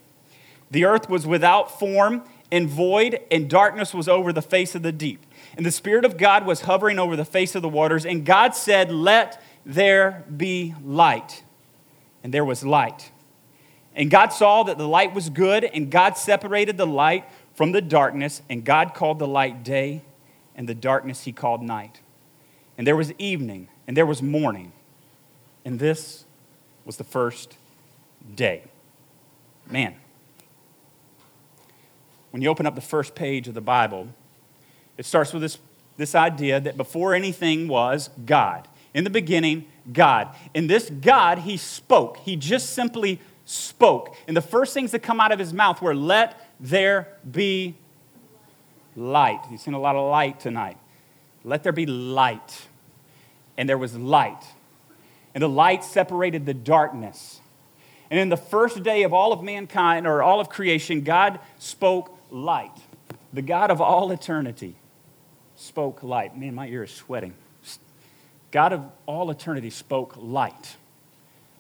The 0.72 0.86
earth 0.86 1.10
was 1.10 1.28
without 1.28 1.78
form 1.78 2.24
and 2.50 2.70
void, 2.70 3.20
and 3.30 3.50
darkness 3.50 3.94
was 3.94 4.08
over 4.08 4.32
the 4.32 4.42
face 4.42 4.76
of 4.76 4.82
the 4.82 4.94
deep. 4.94 5.26
And 5.58 5.66
the 5.66 5.72
Spirit 5.72 6.06
of 6.06 6.16
God 6.16 6.46
was 6.46 6.62
hovering 6.62 7.00
over 7.00 7.18
the 7.18 7.26
face 7.26 7.54
of 7.54 7.62
the 7.62 7.68
waters. 7.68 8.06
And 8.06 8.26
God 8.26 8.56
said, 8.56 8.94
Let 8.94 9.44
there 9.66 10.24
be 10.38 10.74
light. 10.82 11.44
And 12.24 12.34
there 12.34 12.46
was 12.46 12.64
light. 12.64 13.12
And 13.98 14.12
God 14.12 14.28
saw 14.28 14.62
that 14.64 14.78
the 14.78 14.88
light 14.88 15.16
was 15.16 15.30
good, 15.30 15.64
and 15.64 15.90
God 15.90 16.18
separated 16.18 16.78
the 16.78 16.86
light 16.86 17.26
from 17.56 17.72
the 17.72 17.82
darkness, 17.82 18.44
and 18.48 18.64
God 18.64 18.94
called 18.94 19.18
the 19.18 19.28
light 19.28 19.64
day, 19.64 20.04
and 20.56 20.70
the 20.70 20.76
darkness 20.76 21.24
he 21.24 21.34
called 21.34 21.64
night. 21.64 22.00
And 22.78 22.86
there 22.86 22.96
was 22.96 23.12
evening, 23.18 23.70
and 23.88 23.98
there 23.98 24.06
was 24.06 24.22
morning, 24.22 24.72
and 25.66 25.80
this 25.80 26.26
was 26.86 26.98
the 26.98 27.04
first 27.04 27.58
day. 28.36 28.66
Man, 29.68 29.96
when 32.30 32.44
you 32.44 32.50
open 32.50 32.68
up 32.68 32.76
the 32.76 32.82
first 32.82 33.16
page 33.16 33.48
of 33.48 33.56
the 33.56 33.62
Bible, 33.62 34.10
it 34.96 35.08
starts 35.08 35.34
with 35.34 35.42
this, 35.42 35.58
this 35.98 36.14
idea 36.14 36.60
that 36.60 36.78
before 36.78 37.16
anything 37.16 37.68
was 37.68 38.12
God. 38.28 38.68
In 38.94 39.04
the 39.04 39.10
beginning, 39.10 39.66
God. 39.92 40.36
In 40.54 40.68
this 40.68 40.90
God, 40.90 41.40
he 41.40 41.58
spoke. 41.58 42.18
He 42.18 42.36
just 42.36 42.74
simply 42.74 43.20
spoke. 43.48 44.14
And 44.28 44.36
the 44.36 44.42
first 44.42 44.74
things 44.74 44.92
that 44.92 45.00
come 45.00 45.20
out 45.20 45.32
of 45.32 45.40
his 45.40 45.54
mouth 45.54 45.82
were, 45.82 45.96
Let 45.96 46.40
there 46.60 47.08
be 47.30 47.76
light. 48.96 49.40
You've 49.50 49.62
seen 49.62 49.74
a 49.74 49.80
lot 49.80 49.96
of 49.96 50.12
light 50.12 50.40
tonight. 50.40 50.78
Let 51.44 51.64
there 51.64 51.72
be 51.72 51.86
light. 51.86 52.68
And 53.58 53.68
there 53.68 53.78
was 53.78 53.96
light. 53.96 54.44
And 55.34 55.42
the 55.42 55.50
light 55.50 55.84
separated 55.84 56.46
the 56.46 56.54
darkness. 56.54 57.40
And 58.12 58.20
in 58.20 58.30
the 58.30 58.38
first 58.38 58.84
day 58.84 59.04
of 59.04 59.14
all 59.14 59.32
of 59.32 59.42
mankind, 59.42 60.06
or 60.06 60.22
all 60.22 60.40
of 60.40 60.50
creation, 60.50 61.02
God 61.02 61.40
spoke 61.58 62.18
light. 62.30 62.76
The 63.34 63.42
God 63.42 63.72
of 63.72 63.82
all 63.82 64.12
eternity 64.12 64.76
spoke 65.56 66.04
light. 66.04 66.38
Man, 66.38 66.54
my 66.54 66.68
ear 66.68 66.84
is 66.84 66.92
sweating. 66.92 67.34
God 68.52 68.74
of 68.74 68.84
all 69.06 69.30
eternity 69.30 69.70
spoke 69.70 70.16
light. 70.18 70.76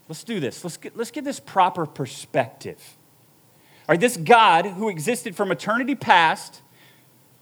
Let's 0.07 0.23
do 0.23 0.39
this. 0.39 0.63
Let's 0.63 0.77
get, 0.77 0.95
let's 0.95 1.11
get 1.11 1.23
this 1.23 1.39
proper 1.39 1.85
perspective. 1.85 2.97
All 3.87 3.93
right, 3.93 3.99
this 3.99 4.17
God 4.17 4.65
who 4.65 4.89
existed 4.89 5.35
from 5.35 5.51
eternity 5.51 5.95
past 5.95 6.61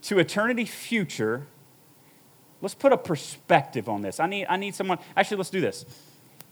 to 0.03 0.19
eternity 0.19 0.65
future, 0.65 1.48
let's 2.62 2.75
put 2.75 2.91
a 2.91 2.98
perspective 2.98 3.89
on 3.89 4.01
this. 4.01 4.19
I 4.19 4.27
need, 4.27 4.45
I 4.48 4.57
need 4.57 4.75
someone. 4.75 5.00
Actually, 5.15 5.38
let's 5.38 5.50
do 5.50 5.62
this. 5.62 5.86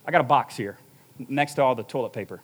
I 0.06 0.12
got 0.12 0.22
a 0.22 0.26
box 0.26 0.58
here 0.58 0.78
next 1.18 1.56
to 1.56 1.64
all 1.64 1.76
the 1.76 1.84
toilet 1.84 2.14
paper. 2.14 2.42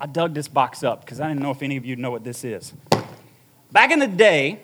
I 0.00 0.06
dug 0.06 0.34
this 0.34 0.48
box 0.48 0.82
up 0.82 1.00
because 1.00 1.20
I 1.20 1.28
didn't 1.28 1.40
know 1.40 1.50
if 1.50 1.62
any 1.62 1.76
of 1.76 1.86
you 1.86 1.96
know 1.96 2.10
what 2.10 2.24
this 2.24 2.44
is. 2.44 2.74
Back 3.72 3.90
in 3.90 3.98
the 3.98 4.06
day, 4.06 4.60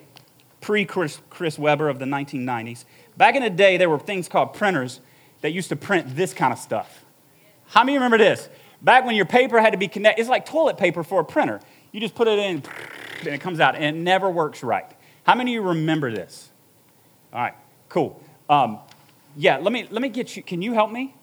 pre 0.61 0.85
Chris, 0.85 1.19
Webber 1.59 1.89
of 1.89 1.99
the 1.99 2.05
1990s, 2.05 2.85
back 3.17 3.35
in 3.35 3.43
the 3.43 3.51
day, 3.51 3.77
there 3.77 3.89
were 3.89 3.99
things 3.99 4.29
called 4.29 4.53
printers 4.53 5.01
that 5.43 5.53
used 5.53 5.69
to 5.69 5.77
print 5.77 6.17
this 6.17 6.33
kind 6.33 6.53
of 6.53 6.59
stuff. 6.59 7.05
How 7.67 7.85
many 7.85 7.97
remember 7.97 8.19
this? 8.19 8.49
Back 8.81 9.05
when 9.05 9.15
your 9.15 9.27
paper 9.27 9.61
had 9.61 9.71
to 9.71 9.79
be 9.79 9.87
connected, 9.87 10.21
it's 10.21 10.31
like 10.31 10.47
toilet 10.47 10.77
paper 10.77 11.05
for 11.05 11.21
a 11.21 11.25
printer. 11.25 11.61
You 11.93 12.01
just 12.01 12.15
put 12.15 12.27
it 12.27 12.39
in 12.39 12.63
and 13.21 13.29
it 13.29 13.41
comes 13.41 13.61
out, 13.61 13.77
and 13.77 13.85
it 13.85 13.95
never 13.95 14.29
works 14.29 14.65
right. 14.65 14.91
How 15.25 15.37
many 15.37 15.53
of 15.53 15.63
you 15.63 15.69
remember 15.69 16.11
this? 16.11 16.51
All 17.33 17.41
right, 17.41 17.55
cool. 17.89 18.21
Um, 18.49 18.81
yeah, 19.37 19.59
let 19.59 19.73
me, 19.73 19.87
let 19.91 20.03
me 20.03 20.09
get 20.09 20.37
you, 20.37 20.43
can 20.43 20.61
you 20.61 20.73
help 20.73 20.91
me? 20.91 21.15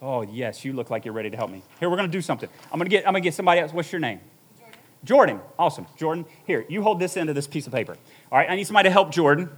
Oh, 0.00 0.22
yes, 0.22 0.64
you 0.64 0.72
look 0.72 0.90
like 0.90 1.04
you're 1.04 1.14
ready 1.14 1.30
to 1.30 1.36
help 1.36 1.50
me. 1.50 1.62
Here, 1.78 1.90
we're 1.90 1.96
going 1.96 2.10
to 2.10 2.12
do 2.12 2.22
something. 2.22 2.48
I'm 2.72 2.78
going 2.78 2.86
to 2.86 2.90
get, 2.90 3.06
I'm 3.06 3.12
going 3.12 3.22
to 3.22 3.26
get 3.26 3.34
somebody 3.34 3.60
else. 3.60 3.72
What's 3.72 3.92
your 3.92 4.00
name? 4.00 4.20
Jordan. 4.58 4.80
Jordan. 5.04 5.40
Awesome. 5.58 5.86
Jordan, 5.96 6.24
here, 6.46 6.64
you 6.68 6.82
hold 6.82 6.98
this 6.98 7.16
end 7.16 7.28
of 7.28 7.34
this 7.34 7.46
piece 7.46 7.66
of 7.66 7.72
paper. 7.72 7.96
All 8.32 8.38
right, 8.38 8.50
I 8.50 8.56
need 8.56 8.66
somebody 8.66 8.88
to 8.88 8.92
help 8.92 9.12
Jordan. 9.12 9.50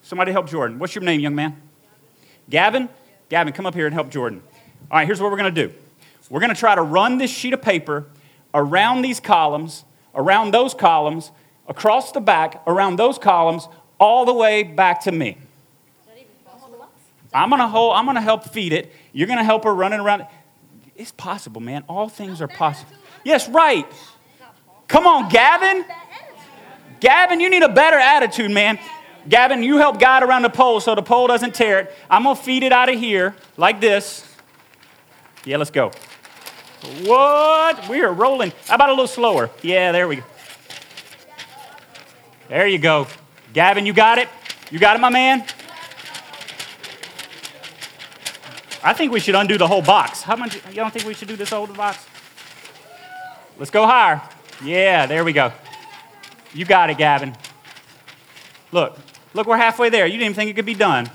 Somebody 0.00 0.30
to 0.30 0.32
help 0.32 0.48
Jordan. 0.48 0.78
What's 0.78 0.94
your 0.94 1.04
name, 1.04 1.20
young 1.20 1.34
man? 1.34 1.60
Gavin? 2.50 2.88
Gavin, 3.28 3.52
come 3.52 3.66
up 3.66 3.74
here 3.74 3.86
and 3.86 3.94
help 3.94 4.10
Jordan. 4.10 4.42
All 4.90 4.98
right, 4.98 5.06
here's 5.06 5.20
what 5.20 5.30
we're 5.30 5.38
going 5.38 5.54
to 5.54 5.68
do. 5.68 5.74
We're 6.28 6.40
going 6.40 6.54
to 6.54 6.58
try 6.58 6.74
to 6.74 6.82
run 6.82 7.18
this 7.18 7.30
sheet 7.30 7.52
of 7.52 7.62
paper 7.62 8.06
around 8.54 9.02
these 9.02 9.20
columns, 9.20 9.84
around 10.14 10.52
those 10.52 10.74
columns, 10.74 11.30
across 11.68 12.12
the 12.12 12.20
back, 12.20 12.62
around 12.66 12.96
those 12.96 13.18
columns, 13.18 13.68
all 13.98 14.24
the 14.24 14.32
way 14.32 14.62
back 14.62 15.02
to 15.02 15.12
me. 15.12 15.38
I'm 17.34 17.50
gonna 17.50 17.68
hold, 17.68 17.96
I'm 17.96 18.04
gonna 18.04 18.20
help 18.20 18.44
feed 18.44 18.72
it. 18.72 18.92
You're 19.12 19.28
gonna 19.28 19.44
help 19.44 19.64
her 19.64 19.74
running 19.74 20.00
around. 20.00 20.26
It's 20.96 21.12
possible, 21.12 21.60
man. 21.60 21.84
All 21.88 22.08
things 22.08 22.42
are 22.42 22.48
possible. 22.48 22.92
Yes, 23.24 23.48
right. 23.48 23.86
Come 24.88 25.06
on, 25.06 25.30
Gavin. 25.30 25.84
Gavin, 27.00 27.40
you 27.40 27.48
need 27.48 27.62
a 27.62 27.68
better 27.68 27.96
attitude, 27.96 28.50
man. 28.50 28.78
Gavin, 29.28 29.62
you 29.62 29.78
help 29.78 30.00
guide 30.00 30.22
around 30.22 30.42
the 30.42 30.50
pole 30.50 30.80
so 30.80 30.94
the 30.94 31.02
pole 31.02 31.26
doesn't 31.28 31.54
tear 31.54 31.80
it. 31.80 31.94
I'm 32.10 32.24
gonna 32.24 32.36
feed 32.36 32.62
it 32.62 32.72
out 32.72 32.88
of 32.88 32.98
here 32.98 33.34
like 33.56 33.80
this. 33.80 34.26
Yeah, 35.44 35.56
let's 35.56 35.70
go. 35.70 35.92
What? 37.04 37.88
We 37.88 38.02
are 38.02 38.12
rolling. 38.12 38.52
How 38.66 38.74
about 38.74 38.88
a 38.88 38.92
little 38.92 39.06
slower? 39.06 39.50
Yeah, 39.62 39.92
there 39.92 40.08
we 40.08 40.16
go. 40.16 40.24
There 42.48 42.66
you 42.66 42.78
go. 42.78 43.06
Gavin, 43.52 43.86
you 43.86 43.92
got 43.92 44.18
it? 44.18 44.28
You 44.70 44.78
got 44.78 44.96
it, 44.96 45.00
my 45.00 45.10
man? 45.10 45.44
I 48.84 48.92
think 48.92 49.12
we 49.12 49.20
should 49.20 49.36
undo 49.36 49.56
the 49.58 49.68
whole 49.68 49.82
box. 49.82 50.22
How 50.22 50.34
much? 50.34 50.54
You 50.54 50.74
don't 50.74 50.92
think 50.92 51.06
we 51.06 51.14
should 51.14 51.28
do 51.28 51.36
this 51.36 51.50
whole 51.50 51.66
box? 51.68 52.04
Let's 53.58 53.70
go 53.70 53.86
higher. 53.86 54.20
Yeah, 54.64 55.06
there 55.06 55.24
we 55.24 55.32
go. 55.32 55.52
You 56.52 56.64
got 56.64 56.90
it, 56.90 56.98
Gavin. 56.98 57.36
Look, 58.72 58.98
look, 59.34 59.46
we're 59.46 59.56
halfway 59.56 59.88
there. 59.88 60.06
You 60.06 60.12
didn't 60.12 60.24
even 60.24 60.34
think 60.34 60.50
it 60.50 60.54
could 60.54 60.66
be 60.66 60.74
done. 60.74 61.10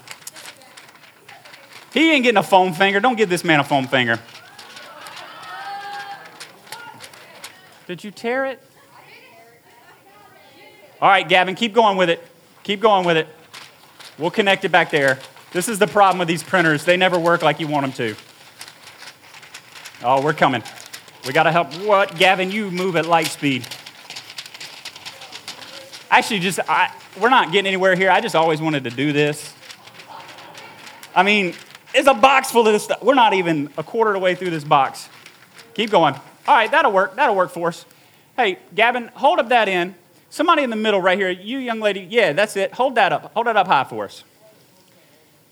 He 1.93 2.11
ain't 2.11 2.23
getting 2.23 2.37
a 2.37 2.43
foam 2.43 2.73
finger. 2.73 2.99
Don't 2.99 3.15
give 3.15 3.29
this 3.29 3.43
man 3.43 3.59
a 3.59 3.63
foam 3.63 3.87
finger. 3.87 4.19
Did 7.87 8.03
you 8.03 8.11
tear 8.11 8.45
it? 8.45 8.61
All 11.01 11.09
right, 11.09 11.27
Gavin, 11.27 11.55
keep 11.55 11.73
going 11.73 11.97
with 11.97 12.09
it. 12.09 12.21
Keep 12.63 12.81
going 12.81 13.05
with 13.05 13.17
it. 13.17 13.27
We'll 14.17 14.31
connect 14.31 14.65
it 14.65 14.69
back 14.69 14.89
there. 14.89 15.19
This 15.53 15.69
is 15.69 15.79
the 15.79 15.87
problem 15.87 16.19
with 16.19 16.27
these 16.27 16.43
printers. 16.43 16.83
They 16.83 16.97
never 16.97 17.17
work 17.17 17.41
like 17.41 17.59
you 17.59 17.67
want 17.67 17.83
them 17.83 17.93
to. 17.93 18.15
Oh, 20.03 20.21
we're 20.21 20.33
coming. 20.33 20.63
We 21.25 21.33
got 21.33 21.43
to 21.43 21.51
help. 21.51 21.73
What? 21.75 22.17
Gavin, 22.17 22.51
you 22.51 22.71
move 22.71 22.95
at 22.95 23.05
light 23.05 23.27
speed. 23.27 23.65
Actually, 26.09 26.39
just, 26.39 26.59
I, 26.67 26.91
we're 27.19 27.29
not 27.29 27.51
getting 27.51 27.67
anywhere 27.67 27.95
here. 27.95 28.09
I 28.09 28.21
just 28.21 28.35
always 28.35 28.61
wanted 28.61 28.83
to 28.85 28.89
do 28.89 29.13
this. 29.13 29.53
I 31.15 31.23
mean, 31.23 31.55
it's 31.93 32.07
a 32.07 32.13
box 32.13 32.51
full 32.51 32.67
of 32.67 32.73
this 32.73 32.83
stuff. 32.83 33.01
We're 33.01 33.15
not 33.15 33.33
even 33.33 33.69
a 33.77 33.83
quarter 33.83 34.11
of 34.11 34.15
the 34.15 34.19
way 34.19 34.35
through 34.35 34.51
this 34.51 34.63
box. 34.63 35.09
Keep 35.73 35.89
going. 35.89 36.13
All 36.13 36.55
right, 36.55 36.69
that'll 36.69 36.91
work. 36.91 37.15
That'll 37.15 37.35
work 37.35 37.51
for 37.51 37.69
us. 37.69 37.85
Hey, 38.35 38.59
Gavin, 38.75 39.09
hold 39.15 39.39
up 39.39 39.49
that 39.49 39.67
end. 39.67 39.95
Somebody 40.29 40.63
in 40.63 40.69
the 40.69 40.75
middle 40.75 41.01
right 41.01 41.17
here. 41.17 41.29
You, 41.29 41.57
young 41.57 41.79
lady. 41.79 42.01
Yeah, 42.01 42.33
that's 42.33 42.55
it. 42.55 42.73
Hold 42.73 42.95
that 42.95 43.11
up. 43.11 43.31
Hold 43.33 43.47
it 43.47 43.57
up 43.57 43.67
high 43.67 43.83
for 43.83 44.05
us. 44.05 44.23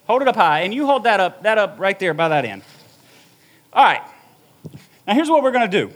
Hold 0.08 0.22
it 0.22 0.28
up 0.28 0.36
high, 0.36 0.62
and 0.62 0.74
you 0.74 0.86
hold 0.86 1.04
that 1.06 1.20
up, 1.20 1.44
that 1.44 1.58
up 1.58 1.80
right 1.80 1.98
there 1.98 2.14
by 2.14 2.30
that 2.30 2.46
end. 2.46 2.62
All 3.74 3.84
right. 3.84 4.02
Now 5.08 5.14
here's 5.14 5.30
what 5.30 5.42
we're 5.42 5.52
to 5.52 5.68
do. 5.68 5.92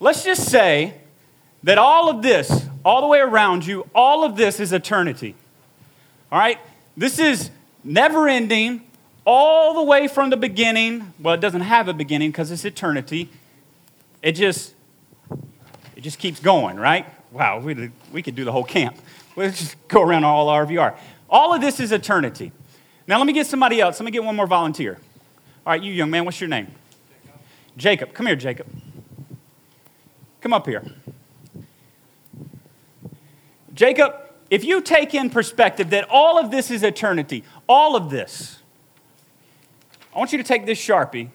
Let's 0.00 0.24
just 0.24 0.48
say 0.50 0.94
that 1.62 1.78
all 1.78 2.10
of 2.10 2.22
this, 2.22 2.66
all 2.84 3.00
the 3.00 3.06
way 3.06 3.20
around 3.20 3.66
you, 3.66 3.88
all 3.94 4.24
of 4.24 4.36
this 4.36 4.60
is 4.60 4.72
eternity. 4.72 5.34
All 6.30 6.38
right? 6.38 6.58
This 6.96 7.18
is 7.18 7.50
never 7.82 8.28
ending, 8.28 8.82
all 9.24 9.74
the 9.74 9.82
way 9.82 10.06
from 10.06 10.30
the 10.30 10.36
beginning. 10.36 11.12
Well, 11.18 11.34
it 11.34 11.40
doesn't 11.40 11.62
have 11.62 11.88
a 11.88 11.94
beginning 11.94 12.30
because 12.30 12.50
it's 12.50 12.64
eternity. 12.64 13.30
It 14.22 14.32
just 14.32 14.74
it 15.96 16.02
just 16.02 16.18
keeps 16.18 16.40
going, 16.40 16.76
right? 16.76 17.06
Wow, 17.32 17.60
we, 17.60 17.90
we 18.12 18.22
could 18.22 18.34
do 18.34 18.44
the 18.44 18.52
whole 18.52 18.64
camp. 18.64 18.96
We'll 19.34 19.50
just 19.50 19.76
go 19.88 20.02
around 20.02 20.24
all 20.24 20.48
RVR. 20.48 20.96
All 21.28 21.54
of 21.54 21.60
this 21.60 21.80
is 21.80 21.92
eternity. 21.92 22.52
Now, 23.06 23.18
let 23.18 23.26
me 23.26 23.32
get 23.32 23.46
somebody 23.46 23.80
else. 23.80 23.98
Let 23.98 24.04
me 24.04 24.12
get 24.12 24.22
one 24.22 24.36
more 24.36 24.46
volunteer. 24.46 24.98
All 25.66 25.72
right, 25.72 25.82
you 25.82 25.92
young 25.92 26.10
man, 26.10 26.24
what's 26.24 26.40
your 26.40 26.48
name? 26.48 26.68
Jacob. 27.16 27.40
Jacob. 27.76 28.14
Come 28.14 28.26
here, 28.26 28.36
Jacob. 28.36 28.66
Come 30.40 30.52
up 30.52 30.66
here. 30.66 30.84
Jacob, 33.74 34.14
if 34.50 34.64
you 34.64 34.80
take 34.80 35.14
in 35.14 35.30
perspective 35.30 35.90
that 35.90 36.06
all 36.08 36.38
of 36.38 36.50
this 36.50 36.70
is 36.70 36.82
eternity, 36.82 37.44
all 37.68 37.96
of 37.96 38.10
this, 38.10 38.60
I 40.14 40.18
want 40.18 40.32
you 40.32 40.38
to 40.38 40.44
take 40.44 40.64
this 40.64 40.78
Sharpie 40.78 41.30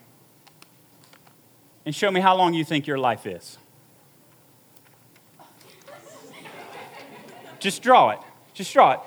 and 1.85 1.93
show 1.93 2.09
me 2.09 2.21
how 2.21 2.35
long 2.35 2.53
you 2.53 2.63
think 2.63 2.87
your 2.87 2.97
life 2.97 3.25
is. 3.25 3.57
Just 7.59 7.81
draw 7.81 8.11
it. 8.11 8.19
Just 8.53 8.71
draw 8.71 8.93
it. 8.93 8.99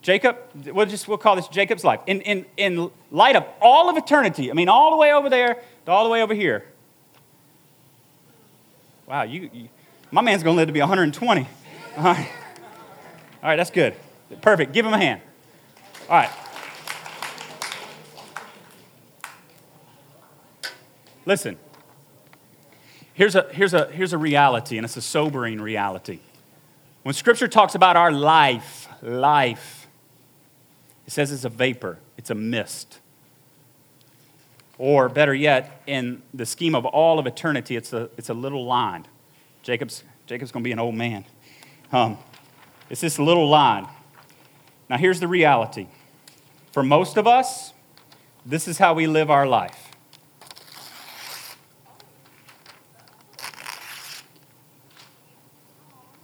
Jacob, 0.00 0.38
we'll 0.66 0.86
just 0.86 1.06
we'll 1.06 1.18
call 1.18 1.36
this 1.36 1.46
Jacob's 1.48 1.84
life. 1.84 2.00
In, 2.06 2.22
in, 2.22 2.46
in 2.56 2.90
light 3.10 3.36
of 3.36 3.44
all 3.60 3.88
of 3.88 3.96
eternity, 3.96 4.50
I 4.50 4.54
mean, 4.54 4.68
all 4.68 4.90
the 4.90 4.96
way 4.96 5.12
over 5.12 5.28
there 5.28 5.62
to 5.84 5.92
all 5.92 6.04
the 6.04 6.10
way 6.10 6.22
over 6.22 6.34
here. 6.34 6.64
Wow, 9.06 9.22
you, 9.24 9.50
you 9.52 9.68
my 10.10 10.22
man's 10.22 10.42
going 10.42 10.56
to 10.56 10.58
live 10.58 10.68
to 10.68 10.72
be 10.72 10.80
120. 10.80 11.46
All 11.96 12.02
right. 12.02 12.28
All 13.42 13.48
right, 13.48 13.56
that's 13.56 13.70
good. 13.70 13.94
Perfect. 14.40 14.72
Give 14.72 14.86
him 14.86 14.92
a 14.92 14.98
hand. 14.98 15.20
All 16.08 16.16
right. 16.16 16.30
Listen, 21.26 21.56
here's 23.14 23.34
a, 23.34 23.48
here's, 23.52 23.74
a, 23.74 23.86
here's 23.86 24.12
a 24.12 24.18
reality, 24.18 24.76
and 24.76 24.84
it's 24.84 24.96
a 24.96 25.02
sobering 25.02 25.60
reality. 25.60 26.20
When 27.02 27.14
Scripture 27.14 27.48
talks 27.48 27.74
about 27.74 27.96
our 27.96 28.12
life, 28.12 28.88
life, 29.02 29.88
it 31.06 31.12
says 31.12 31.32
it's 31.32 31.44
a 31.44 31.48
vapor, 31.48 31.98
it's 32.16 32.30
a 32.30 32.34
mist. 32.34 32.98
Or 34.78 35.08
better 35.08 35.34
yet, 35.34 35.82
in 35.86 36.22
the 36.32 36.46
scheme 36.46 36.74
of 36.74 36.86
all 36.86 37.18
of 37.18 37.26
eternity, 37.26 37.76
it's 37.76 37.92
a, 37.92 38.08
it's 38.16 38.28
a 38.28 38.34
little 38.34 38.64
line. 38.64 39.06
Jacob's, 39.62 40.02
Jacob's 40.26 40.50
going 40.50 40.62
to 40.62 40.66
be 40.66 40.72
an 40.72 40.78
old 40.78 40.94
man. 40.94 41.24
Um, 41.92 42.18
it's 42.92 43.00
this 43.00 43.18
little 43.18 43.48
line. 43.48 43.88
Now, 44.90 44.98
here's 44.98 45.18
the 45.18 45.26
reality 45.26 45.86
for 46.72 46.82
most 46.82 47.16
of 47.16 47.26
us, 47.26 47.72
this 48.44 48.68
is 48.68 48.76
how 48.76 48.92
we 48.92 49.06
live 49.06 49.30
our 49.30 49.46
life. 49.46 49.90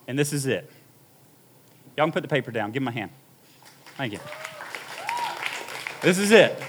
And 0.07 0.19
this 0.19 0.33
is 0.33 0.47
it. 0.47 0.71
Y'all 1.97 2.07
can 2.07 2.13
put 2.13 2.23
the 2.23 2.29
paper 2.29 2.51
down. 2.51 2.71
Give 2.73 2.83
him 2.83 2.89
a 2.89 2.93
hand. 2.93 3.11
Thank 3.97 4.13
you. 4.13 4.21
This 6.03 6.19
is 6.19 6.31
it. 6.31 6.63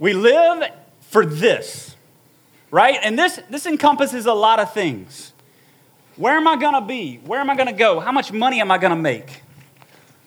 We 0.00 0.12
live 0.14 0.70
for 1.00 1.24
this, 1.24 1.94
right? 2.70 2.98
And 3.02 3.16
this, 3.16 3.40
this 3.50 3.66
encompasses 3.66 4.26
a 4.26 4.34
lot 4.34 4.58
of 4.58 4.72
things. 4.72 5.32
Where 6.16 6.36
am 6.36 6.46
I 6.46 6.56
going 6.56 6.74
to 6.74 6.80
be? 6.80 7.16
Where 7.24 7.40
am 7.40 7.50
I 7.50 7.56
going 7.56 7.66
to 7.66 7.72
go? 7.72 7.98
How 7.98 8.12
much 8.12 8.30
money 8.30 8.60
am 8.60 8.70
I 8.70 8.78
going 8.78 8.90
to 8.90 9.00
make? 9.00 9.42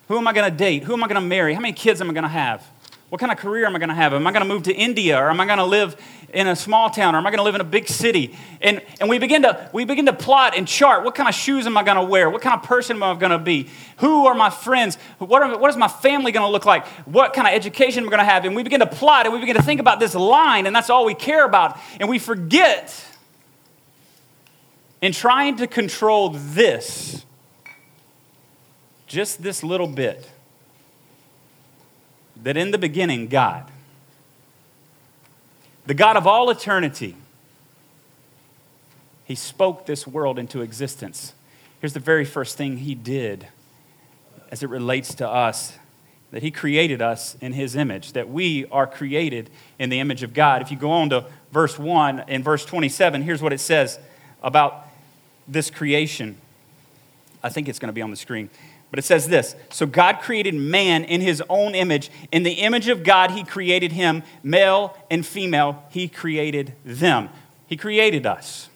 Who 0.10 0.17
am 0.17 0.27
I 0.27 0.34
going 0.34 0.50
to 0.50 0.56
date? 0.56 0.84
Who 0.84 0.94
am 0.94 1.03
I 1.03 1.08
going 1.08 1.22
to 1.22 1.27
marry? 1.27 1.53
How 1.53 1.62
many 1.62 1.74
kids 1.74 2.01
am 2.01 2.10
I 2.10 2.13
going 2.13 2.24
to 2.24 2.29
have? 2.29 2.65
What 3.10 3.20
kind 3.22 3.32
of 3.32 3.38
career 3.38 3.65
am 3.65 3.74
I 3.74 3.79
going 3.79 3.89
to 3.89 3.96
have? 3.96 4.13
Am 4.13 4.27
I 4.27 4.34
going 4.34 4.46
to 4.46 4.53
move 4.53 4.63
to 4.63 4.74
India 4.74 5.17
or 5.17 5.29
am 5.29 5.39
I 5.39 5.46
going 5.46 5.60
to 5.60 5.65
live 5.65 5.96
in 6.34 6.46
a 6.48 6.58
small 6.58 6.89
town 6.89 7.15
or 7.15 7.20
am 7.20 7.25
I 7.25 7.29
going 7.29 7.38
to 7.38 7.44
live 7.44 7.56
in 7.56 7.62
a 7.62 7.65
big 7.65 7.88
city? 7.88 8.36
And, 8.60 8.82
and 9.00 9.10
we, 9.10 9.17
begin 9.17 9.44
to, 9.44 9.70
we 9.72 9.86
begin 9.86 10.08
to 10.08 10.13
plot 10.13 10.58
and 10.58 10.67
chart 10.67 11.06
what 11.06 11.15
kind 11.15 11.29
of 11.29 11.34
shoes 11.34 11.65
am 11.65 11.77
I 11.77 11.84
going 11.84 11.96
to 11.96 12.03
wear? 12.03 12.29
What 12.29 12.41
kind 12.41 12.53
of 12.53 12.63
person 12.63 12.98
am 12.98 13.03
I 13.03 13.15
going 13.15 13.32
to 13.32 13.39
be? 13.39 13.70
Who 13.98 14.27
are 14.27 14.34
my 14.34 14.50
friends? 14.50 14.98
What, 15.20 15.41
are, 15.41 15.58
what 15.58 15.70
is 15.70 15.77
my 15.77 15.88
family 15.88 16.34
going 16.34 16.46
to 16.46 16.51
look 16.51 16.65
like? 16.65 16.86
What 17.06 17.34
kind 17.34 17.48
of 17.48 17.53
education 17.53 18.03
am 18.03 18.10
I 18.10 18.12
going 18.12 18.25
to 18.25 18.29
have? 18.29 18.44
And 18.44 18.58
we 18.58 18.63
begin 18.63 18.82
to 18.82 18.88
plot 18.88 19.25
and 19.25 19.34
we 19.34 19.39
begin 19.39 19.56
to 19.56 19.63
think 19.63 19.79
about 19.79 20.01
this 20.01 20.15
line 20.15 20.65
and 20.65 20.75
that's 20.75 20.89
all 20.89 21.06
we 21.06 21.15
care 21.15 21.46
about. 21.46 21.79
And 22.01 22.10
we 22.10 22.20
forget 22.20 22.94
in 25.01 25.12
trying 25.12 25.58
to 25.58 25.68
control 25.68 26.30
this, 26.30 27.25
just 29.06 29.42
this 29.44 29.63
little 29.63 29.88
bit 29.88 30.30
that 32.44 32.58
in 32.58 32.72
the 32.72 32.77
beginning, 32.77 33.27
God, 33.27 33.70
the 35.86 35.94
God 35.94 36.18
of 36.18 36.27
all 36.27 36.50
eternity, 36.50 37.16
He 39.25 39.36
spoke 39.36 39.86
this 39.86 40.06
world 40.06 40.38
into 40.38 40.62
existence. 40.62 41.34
Here's 41.80 41.94
the 41.94 42.00
very 42.00 42.25
first 42.25 42.58
thing 42.58 42.77
He 42.77 42.96
did 42.96 43.48
as 44.51 44.63
it 44.63 44.70
relates 44.70 45.13
to 45.16 45.27
us 45.27 45.77
that 46.32 46.44
He 46.44 46.51
created 46.51 47.01
us 47.01 47.38
in 47.39 47.54
His 47.54 47.75
image, 47.75 48.13
that 48.13 48.30
we 48.30 48.66
are 48.66 48.88
created 48.88 49.50
in 49.80 49.89
the 49.89 50.00
image 50.00 50.24
of 50.24 50.34
God. 50.34 50.62
If 50.62 50.72
you 50.72 50.77
go 50.77 50.92
on 50.92 51.10
to 51.12 51.25
verse 51.51 51.80
1 51.80 52.22
and 52.27 52.44
verse 52.44 52.66
27, 52.66 53.22
here's 53.22 53.42
what 53.42 53.54
it 53.54 53.60
says 53.60 54.00
about 54.44 54.87
this 55.48 55.70
creation. 55.70 56.38
I 57.44 57.50
think 57.50 57.68
it's 57.70 57.80
going 57.80 57.89
to 57.89 57.94
be 57.94 58.01
on 58.01 58.12
the 58.12 58.18
screen. 58.18 58.50
But 58.89 59.00
it 59.00 59.06
says 59.06 59.27
this 59.27 59.56
So 59.70 59.86
God 59.86 60.20
created 60.22 60.54
man 60.56 61.04
in 61.04 61.22
his 61.22 61.44
own 61.50 61.75
image. 61.75 62.10
In 62.32 62.44
the 62.44 62.54
image 62.54 62.88
of 62.88 63.04
God, 63.04 63.32
he 63.32 63.44
created 63.44 63.92
him, 63.92 64.24
male 64.44 64.98
and 65.10 65.25
female, 65.25 65.84
he 65.89 66.08
created 66.08 66.74
them. 66.86 67.30
He 67.68 67.75
created 67.75 68.25
us. 68.25 68.70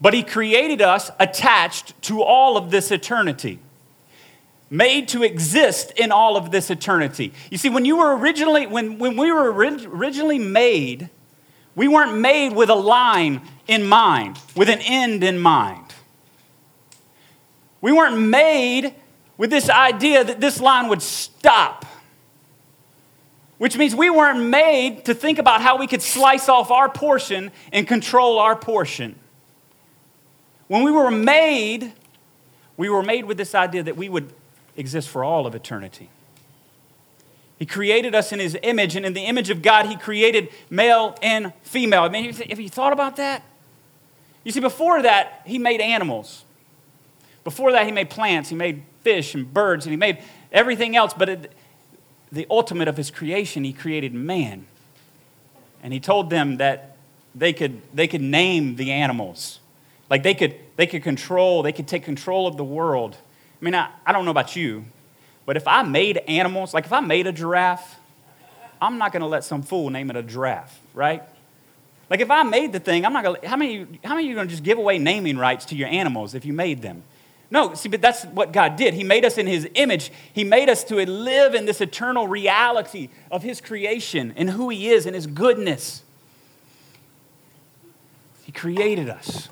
But 0.00 0.12
he 0.12 0.22
created 0.22 0.82
us 0.82 1.10
attached 1.18 2.00
to 2.02 2.22
all 2.22 2.56
of 2.56 2.70
this 2.70 2.90
eternity 2.90 3.60
made 4.70 5.08
to 5.08 5.22
exist 5.22 5.92
in 5.96 6.10
all 6.10 6.36
of 6.36 6.50
this 6.50 6.70
eternity. 6.70 7.32
You 7.50 7.58
see, 7.58 7.68
when 7.68 7.84
you 7.84 7.96
were 7.96 8.16
originally, 8.16 8.66
when, 8.66 8.98
when 8.98 9.16
we 9.16 9.30
were 9.30 9.52
originally 9.52 10.38
made, 10.38 11.10
we 11.76 11.88
weren't 11.88 12.18
made 12.18 12.54
with 12.54 12.70
a 12.70 12.74
line 12.74 13.42
in 13.66 13.84
mind, 13.84 14.38
with 14.54 14.68
an 14.68 14.80
end 14.80 15.24
in 15.24 15.38
mind. 15.38 15.92
We 17.80 17.92
weren't 17.92 18.18
made 18.18 18.94
with 19.36 19.50
this 19.50 19.68
idea 19.68 20.24
that 20.24 20.40
this 20.40 20.60
line 20.60 20.88
would 20.88 21.02
stop. 21.02 21.84
Which 23.58 23.76
means 23.76 23.94
we 23.94 24.10
weren't 24.10 24.48
made 24.48 25.04
to 25.06 25.14
think 25.14 25.38
about 25.38 25.60
how 25.60 25.78
we 25.78 25.86
could 25.86 26.02
slice 26.02 26.48
off 26.48 26.70
our 26.70 26.88
portion 26.88 27.52
and 27.72 27.86
control 27.86 28.38
our 28.38 28.56
portion. 28.56 29.16
When 30.68 30.82
we 30.82 30.90
were 30.90 31.10
made, 31.10 31.92
we 32.76 32.88
were 32.88 33.02
made 33.02 33.26
with 33.26 33.36
this 33.36 33.54
idea 33.54 33.82
that 33.82 33.96
we 33.96 34.08
would 34.08 34.32
exist 34.76 35.08
for 35.08 35.22
all 35.22 35.46
of 35.46 35.54
eternity. 35.54 36.08
He 37.58 37.66
created 37.66 38.14
us 38.14 38.32
in 38.32 38.40
his 38.40 38.58
image, 38.62 38.96
and 38.96 39.06
in 39.06 39.12
the 39.12 39.22
image 39.22 39.50
of 39.50 39.62
God, 39.62 39.86
he 39.86 39.96
created 39.96 40.48
male 40.70 41.16
and 41.22 41.52
female. 41.62 42.02
I 42.02 42.08
mean, 42.08 42.32
have 42.32 42.60
you 42.60 42.68
thought 42.68 42.92
about 42.92 43.16
that? 43.16 43.42
You 44.42 44.52
see, 44.52 44.60
before 44.60 45.02
that, 45.02 45.42
he 45.46 45.58
made 45.58 45.80
animals. 45.80 46.44
Before 47.44 47.72
that, 47.72 47.86
he 47.86 47.92
made 47.92 48.10
plants, 48.10 48.48
he 48.48 48.56
made 48.56 48.82
fish 49.02 49.34
and 49.34 49.52
birds, 49.52 49.86
and 49.86 49.92
he 49.92 49.96
made 49.96 50.18
everything 50.52 50.96
else. 50.96 51.14
But 51.14 51.50
the 52.32 52.46
ultimate 52.50 52.88
of 52.88 52.96
his 52.96 53.10
creation, 53.10 53.64
he 53.64 53.72
created 53.72 54.12
man. 54.14 54.66
And 55.82 55.92
he 55.92 56.00
told 56.00 56.30
them 56.30 56.56
that 56.56 56.96
they 57.34 57.52
could, 57.52 57.80
they 57.92 58.08
could 58.08 58.22
name 58.22 58.76
the 58.76 58.90
animals. 58.90 59.60
Like 60.10 60.22
they 60.22 60.34
could, 60.34 60.56
they 60.76 60.86
could 60.86 61.02
control, 61.02 61.62
they 61.62 61.72
could 61.72 61.86
take 61.86 62.04
control 62.04 62.46
of 62.46 62.56
the 62.56 62.64
world. 62.64 63.16
I 63.60 63.64
mean, 63.64 63.74
I, 63.74 63.90
I 64.04 64.12
don't 64.12 64.24
know 64.24 64.30
about 64.30 64.56
you, 64.56 64.84
but 65.46 65.56
if 65.56 65.66
I 65.66 65.82
made 65.82 66.18
animals, 66.28 66.74
like 66.74 66.86
if 66.86 66.92
I 66.92 67.00
made 67.00 67.26
a 67.26 67.32
giraffe, 67.32 67.96
I'm 68.80 68.98
not 68.98 69.12
to 69.22 69.26
let 69.26 69.44
some 69.44 69.62
fool 69.62 69.90
name 69.90 70.10
it 70.10 70.16
a 70.16 70.22
giraffe, 70.22 70.78
right? 70.92 71.22
Like 72.10 72.20
if 72.20 72.30
I 72.30 72.42
made 72.42 72.72
the 72.72 72.80
thing, 72.80 73.04
I'm 73.04 73.12
not 73.12 73.22
to, 73.22 73.48
how 73.48 73.56
many, 73.56 73.86
how 74.04 74.14
many 74.14 74.26
you 74.26 74.32
are 74.32 74.36
going 74.36 74.46
to 74.46 74.50
just 74.50 74.62
give 74.62 74.78
away 74.78 74.98
naming 74.98 75.38
rights 75.38 75.64
to 75.66 75.76
your 75.76 75.88
animals 75.88 76.34
if 76.34 76.44
you 76.44 76.52
made 76.52 76.82
them? 76.82 77.02
No, 77.50 77.74
see, 77.74 77.88
but 77.88 78.00
that's 78.00 78.24
what 78.24 78.52
God 78.52 78.76
did. 78.76 78.94
He 78.94 79.04
made 79.04 79.24
us 79.24 79.38
in 79.38 79.46
His 79.46 79.68
image. 79.74 80.10
He 80.32 80.44
made 80.44 80.68
us 80.68 80.82
to 80.84 80.96
live 80.96 81.54
in 81.54 81.66
this 81.66 81.80
eternal 81.80 82.26
reality 82.26 83.10
of 83.30 83.42
His 83.42 83.60
creation 83.60 84.32
and 84.36 84.50
who 84.50 84.70
He 84.70 84.88
is 84.88 85.06
and 85.06 85.14
His 85.14 85.26
goodness. 85.26 86.02
He 88.44 88.52
created 88.52 89.08
us. 89.08 89.48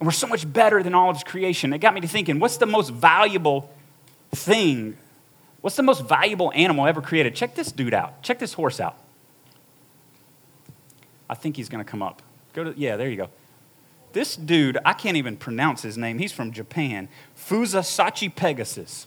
And 0.00 0.06
we're 0.06 0.12
so 0.12 0.26
much 0.26 0.50
better 0.50 0.82
than 0.82 0.94
all 0.94 1.10
of 1.10 1.16
his 1.16 1.22
creation. 1.22 1.72
It 1.72 1.78
got 1.78 1.94
me 1.94 2.00
to 2.00 2.08
thinking 2.08 2.40
what's 2.40 2.56
the 2.56 2.66
most 2.66 2.90
valuable 2.90 3.70
thing? 4.32 4.96
What's 5.62 5.76
the 5.76 5.82
most 5.82 6.06
valuable 6.06 6.52
animal 6.54 6.86
ever 6.86 7.00
created? 7.00 7.34
Check 7.34 7.54
this 7.54 7.72
dude 7.72 7.94
out. 7.94 8.22
Check 8.22 8.38
this 8.38 8.52
horse 8.52 8.80
out. 8.80 8.96
I 11.30 11.34
think 11.34 11.56
he's 11.56 11.70
going 11.70 11.82
to 11.82 11.90
come 11.90 12.02
up. 12.02 12.20
Go 12.52 12.64
to, 12.64 12.74
yeah, 12.76 12.96
there 12.96 13.08
you 13.08 13.16
go. 13.16 13.30
This 14.12 14.36
dude, 14.36 14.76
I 14.84 14.92
can't 14.92 15.16
even 15.16 15.36
pronounce 15.36 15.80
his 15.80 15.96
name. 15.96 16.18
He's 16.18 16.32
from 16.32 16.52
Japan. 16.52 17.08
Fusa 17.34 17.80
Sachi 17.80 18.34
Pegasus. 18.34 19.06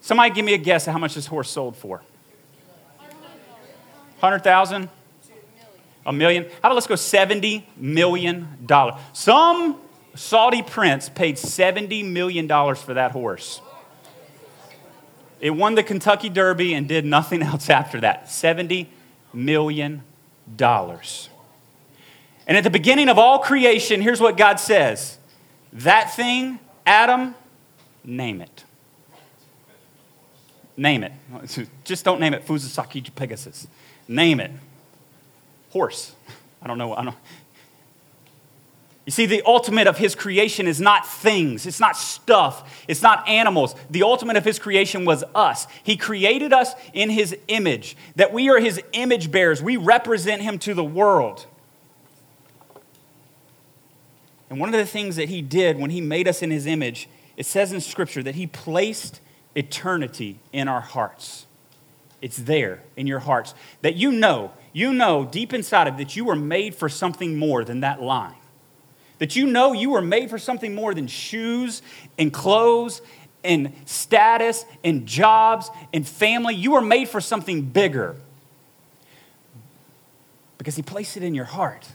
Somebody 0.00 0.34
give 0.34 0.44
me 0.44 0.54
a 0.54 0.58
guess 0.58 0.86
at 0.86 0.92
how 0.92 0.98
much 0.98 1.14
this 1.14 1.26
horse 1.26 1.50
sold 1.50 1.76
for. 1.76 2.02
100,000? 4.20 4.88
A 6.06 6.12
million? 6.12 6.44
How 6.44 6.68
about 6.68 6.74
let's 6.74 6.86
go 6.86 6.94
$70 6.94 7.64
million? 7.76 8.46
Some 9.14 9.80
Saudi 10.14 10.62
prince 10.62 11.08
paid 11.08 11.36
$70 11.36 12.04
million 12.04 12.46
for 12.76 12.94
that 12.94 13.12
horse. 13.12 13.60
It 15.44 15.50
won 15.50 15.74
the 15.74 15.82
Kentucky 15.82 16.30
Derby 16.30 16.72
and 16.72 16.88
did 16.88 17.04
nothing 17.04 17.42
else 17.50 17.68
after 17.68 18.00
that. 18.00 18.28
$70 18.28 18.86
million. 19.34 20.02
And 20.58 22.56
at 22.56 22.64
the 22.64 22.70
beginning 22.70 23.10
of 23.10 23.18
all 23.18 23.40
creation, 23.40 24.00
here's 24.00 24.22
what 24.22 24.38
God 24.38 24.58
says 24.58 25.18
That 25.74 26.14
thing, 26.14 26.60
Adam, 26.86 27.34
name 28.02 28.40
it. 28.40 28.64
Name 30.78 31.04
it. 31.04 31.12
Just 31.84 32.06
don't 32.06 32.20
name 32.20 32.32
it 32.32 32.46
Fuzusaki 32.46 33.14
Pegasus. 33.14 33.66
Name 34.08 34.40
it. 34.40 34.50
Horse. 35.72 36.14
I 36.62 36.68
don't 36.68 36.78
know. 36.78 36.94
I 36.94 37.04
don't, 37.04 37.16
you 39.06 39.10
see, 39.10 39.26
the 39.26 39.42
ultimate 39.44 39.86
of 39.86 39.98
his 39.98 40.14
creation 40.14 40.66
is 40.66 40.80
not 40.80 41.06
things, 41.06 41.66
it's 41.66 41.80
not 41.80 41.96
stuff, 41.96 42.84
it's 42.88 43.02
not 43.02 43.28
animals. 43.28 43.74
The 43.90 44.02
ultimate 44.02 44.36
of 44.36 44.44
his 44.44 44.58
creation 44.58 45.04
was 45.04 45.22
us. 45.34 45.66
He 45.82 45.96
created 45.98 46.54
us 46.54 46.72
in 46.94 47.10
his 47.10 47.36
image, 47.48 47.96
that 48.16 48.32
we 48.32 48.48
are 48.48 48.58
his 48.58 48.80
image 48.92 49.30
bearers. 49.30 49.62
We 49.62 49.76
represent 49.76 50.40
him 50.40 50.58
to 50.60 50.72
the 50.72 50.84
world. 50.84 51.44
And 54.48 54.58
one 54.58 54.70
of 54.70 54.74
the 54.74 54.86
things 54.86 55.16
that 55.16 55.28
he 55.28 55.42
did 55.42 55.78
when 55.78 55.90
he 55.90 56.00
made 56.00 56.26
us 56.26 56.40
in 56.40 56.50
his 56.50 56.64
image, 56.64 57.08
it 57.36 57.44
says 57.44 57.72
in 57.72 57.82
Scripture 57.82 58.22
that 58.22 58.36
he 58.36 58.46
placed 58.46 59.20
eternity 59.54 60.38
in 60.50 60.66
our 60.66 60.80
hearts. 60.80 61.46
It's 62.22 62.38
there 62.38 62.82
in 62.96 63.06
your 63.06 63.18
hearts. 63.18 63.54
That 63.82 63.96
you 63.96 64.12
know, 64.12 64.52
you 64.72 64.94
know 64.94 65.26
deep 65.26 65.52
inside 65.52 65.88
of 65.88 65.98
that 65.98 66.16
you 66.16 66.24
were 66.24 66.36
made 66.36 66.74
for 66.74 66.88
something 66.88 67.36
more 67.36 67.64
than 67.64 67.80
that 67.80 68.00
line. 68.00 68.36
That 69.18 69.36
you 69.36 69.46
know 69.46 69.72
you 69.72 69.90
were 69.90 70.02
made 70.02 70.30
for 70.30 70.38
something 70.38 70.74
more 70.74 70.94
than 70.94 71.06
shoes 71.06 71.82
and 72.18 72.32
clothes 72.32 73.00
and 73.44 73.72
status 73.84 74.64
and 74.82 75.06
jobs 75.06 75.70
and 75.92 76.06
family. 76.06 76.54
You 76.54 76.72
were 76.72 76.80
made 76.80 77.08
for 77.08 77.20
something 77.20 77.62
bigger. 77.62 78.16
Because 80.58 80.76
He 80.76 80.82
placed 80.82 81.16
it 81.16 81.22
in 81.22 81.34
your 81.34 81.44
heart. 81.44 81.86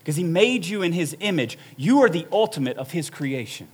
Because 0.00 0.16
He 0.16 0.24
made 0.24 0.66
you 0.66 0.82
in 0.82 0.92
His 0.92 1.16
image. 1.20 1.56
You 1.76 2.02
are 2.02 2.10
the 2.10 2.26
ultimate 2.32 2.76
of 2.76 2.90
His 2.90 3.08
creation. 3.08 3.68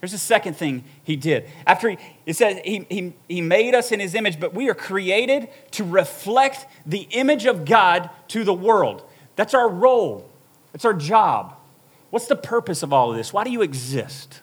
Here's 0.00 0.12
the 0.12 0.18
second 0.18 0.54
thing 0.54 0.84
He 1.04 1.16
did. 1.16 1.48
After 1.66 1.90
He, 1.90 1.98
it 2.26 2.36
says 2.36 2.58
he, 2.64 2.86
he, 2.90 3.12
he 3.28 3.40
made 3.40 3.74
us 3.74 3.92
in 3.92 4.00
His 4.00 4.14
image, 4.14 4.40
but 4.40 4.52
we 4.52 4.68
are 4.68 4.74
created 4.74 5.48
to 5.72 5.84
reflect 5.84 6.66
the 6.84 7.06
image 7.10 7.46
of 7.46 7.64
God 7.64 8.10
to 8.28 8.42
the 8.42 8.54
world. 8.54 9.02
That's 9.36 9.54
our 9.54 9.68
role, 9.68 10.28
it's 10.74 10.84
our 10.84 10.94
job. 10.94 11.56
What's 12.10 12.26
the 12.26 12.36
purpose 12.36 12.82
of 12.82 12.92
all 12.92 13.10
of 13.10 13.16
this? 13.16 13.32
Why 13.32 13.44
do 13.44 13.50
you 13.50 13.62
exist? 13.62 14.40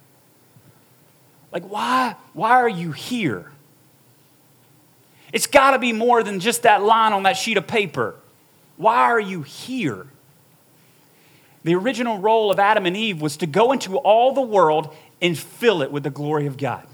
Like, 1.51 1.63
why, 1.69 2.15
why 2.34 2.51
are 2.51 2.69
you 2.69 2.91
here? 2.91 3.51
It's 5.34 5.47
got 5.47 5.71
to 5.71 5.80
be 5.80 5.93
more 5.93 6.23
than 6.23 6.39
just 6.39 6.63
that 6.63 6.84
line 6.84 7.13
on 7.13 7.23
that 7.23 7.34
sheet 7.34 7.58
of 7.58 7.67
paper. 7.67 8.15
Why 8.77 8.95
are 8.95 9.19
you 9.19 9.41
here? 9.41 10.08
The 11.63 11.75
original 11.75 12.19
role 12.19 12.51
of 12.51 12.60
Adam 12.60 12.86
and 12.86 12.95
Eve 12.95 13.21
was 13.21 13.38
to 13.38 13.47
go 13.47 13.71
into 13.71 13.97
all 13.97 14.34
the 14.34 14.41
world 14.41 14.95
and 15.21 15.38
fill 15.38 15.82
it 15.82 15.91
with 15.91 16.03
the 16.03 16.10
glory 16.10 16.45
of 16.45 16.58
God. 16.58 16.88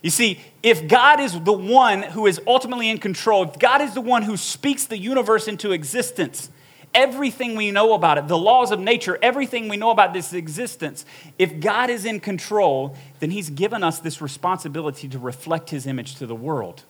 You 0.00 0.10
see, 0.10 0.40
if 0.62 0.86
God 0.86 1.18
is 1.20 1.38
the 1.40 1.52
one 1.52 2.02
who 2.02 2.26
is 2.26 2.40
ultimately 2.46 2.88
in 2.88 2.98
control, 2.98 3.44
if 3.44 3.58
God 3.58 3.80
is 3.80 3.94
the 3.94 4.00
one 4.00 4.22
who 4.22 4.36
speaks 4.36 4.84
the 4.84 4.98
universe 4.98 5.48
into 5.48 5.72
existence, 5.72 6.50
everything 6.94 7.56
we 7.56 7.70
know 7.70 7.94
about 7.94 8.18
it, 8.18 8.28
the 8.28 8.38
laws 8.38 8.70
of 8.70 8.80
nature, 8.80 9.18
everything 9.20 9.68
we 9.68 9.76
know 9.76 9.90
about 9.90 10.12
this 10.12 10.32
existence, 10.32 11.04
if 11.38 11.60
God 11.60 11.90
is 11.90 12.04
in 12.04 12.20
control, 12.20 12.96
then 13.20 13.30
He's 13.30 13.50
given 13.50 13.82
us 13.82 13.98
this 13.98 14.20
responsibility 14.20 15.08
to 15.08 15.18
reflect 15.18 15.70
His 15.70 15.86
image 15.86 16.16
to 16.16 16.26
the 16.26 16.34
world. 16.34 16.84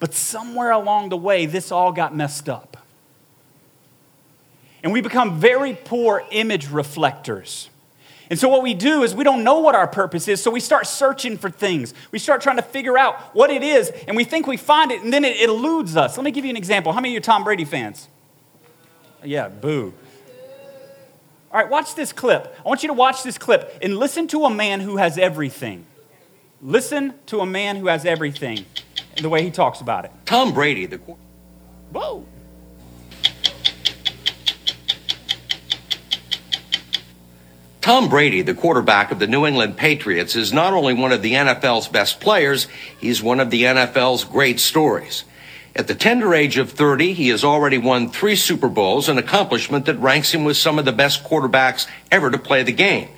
But 0.00 0.14
somewhere 0.14 0.70
along 0.70 1.08
the 1.08 1.16
way, 1.16 1.46
this 1.46 1.72
all 1.72 1.92
got 1.92 2.14
messed 2.14 2.48
up. 2.48 2.76
And 4.82 4.92
we 4.92 5.00
become 5.00 5.40
very 5.40 5.74
poor 5.74 6.24
image 6.30 6.70
reflectors. 6.70 7.68
And 8.30 8.38
so, 8.38 8.48
what 8.48 8.62
we 8.62 8.74
do 8.74 9.02
is 9.02 9.14
we 9.14 9.24
don't 9.24 9.42
know 9.42 9.60
what 9.60 9.74
our 9.74 9.86
purpose 9.86 10.28
is, 10.28 10.42
so 10.42 10.50
we 10.50 10.60
start 10.60 10.86
searching 10.86 11.38
for 11.38 11.48
things. 11.48 11.94
We 12.12 12.18
start 12.18 12.42
trying 12.42 12.56
to 12.56 12.62
figure 12.62 12.98
out 12.98 13.18
what 13.34 13.50
it 13.50 13.62
is, 13.62 13.90
and 14.06 14.16
we 14.16 14.24
think 14.24 14.46
we 14.46 14.58
find 14.58 14.92
it, 14.92 15.02
and 15.02 15.12
then 15.12 15.24
it, 15.24 15.40
eludes 15.40 15.96
us. 15.96 16.16
Let 16.16 16.24
me 16.24 16.30
give 16.30 16.44
you 16.44 16.50
an 16.50 16.56
example. 16.56 16.92
How 16.92 17.00
many 17.00 17.10
of 17.10 17.12
you 17.14 17.18
are 17.18 17.22
Tom 17.22 17.42
Brady 17.42 17.64
fans? 17.64 18.06
Yeah, 19.24 19.48
boo. 19.48 19.92
All 21.50 21.60
right, 21.60 21.68
watch 21.68 21.94
this 21.94 22.12
clip. 22.12 22.54
I 22.64 22.68
want 22.68 22.82
you 22.82 22.88
to 22.88 22.94
watch 22.94 23.22
this 23.22 23.38
clip 23.38 23.78
and 23.82 23.96
listen 23.96 24.28
to 24.28 24.44
a 24.44 24.50
man 24.50 24.80
who 24.80 24.98
has 24.98 25.16
everything. 25.16 25.86
Listen 26.60 27.14
to 27.26 27.40
a 27.40 27.46
man 27.46 27.76
who 27.76 27.86
has 27.86 28.04
everything, 28.04 28.66
the 29.20 29.28
way 29.28 29.42
he 29.42 29.50
talks 29.50 29.80
about 29.80 30.04
it. 30.04 30.10
Tom 30.26 30.52
Brady, 30.52 30.86
the 30.86 30.98
Whoa. 30.98 32.26
Tom 37.80 38.10
Brady, 38.10 38.42
the 38.42 38.52
quarterback 38.52 39.10
of 39.12 39.18
the 39.18 39.26
New 39.26 39.46
England 39.46 39.78
Patriots, 39.78 40.36
is 40.36 40.52
not 40.52 40.74
only 40.74 40.92
one 40.92 41.12
of 41.12 41.22
the 41.22 41.32
NFL's 41.32 41.88
best 41.88 42.20
players, 42.20 42.68
he's 43.00 43.22
one 43.22 43.40
of 43.40 43.48
the 43.48 43.62
NFL's 43.62 44.24
great 44.24 44.60
stories. 44.60 45.24
At 45.78 45.86
the 45.86 45.94
tender 45.94 46.34
age 46.34 46.58
of 46.58 46.72
30, 46.72 47.12
he 47.12 47.28
has 47.28 47.44
already 47.44 47.78
won 47.78 48.10
three 48.10 48.34
Super 48.34 48.68
Bowls, 48.68 49.08
an 49.08 49.16
accomplishment 49.16 49.86
that 49.86 50.00
ranks 50.00 50.34
him 50.34 50.42
with 50.42 50.56
some 50.56 50.76
of 50.76 50.84
the 50.84 50.90
best 50.90 51.22
quarterbacks 51.22 51.86
ever 52.10 52.32
to 52.32 52.38
play 52.38 52.64
the 52.64 52.72
game. 52.72 53.08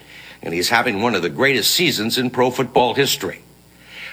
And 0.42 0.52
he's 0.52 0.68
having 0.68 1.00
one 1.00 1.14
of 1.14 1.22
the 1.22 1.30
greatest 1.30 1.70
seasons 1.70 2.18
in 2.18 2.28
pro 2.28 2.50
football 2.50 2.92
history. 2.92 3.40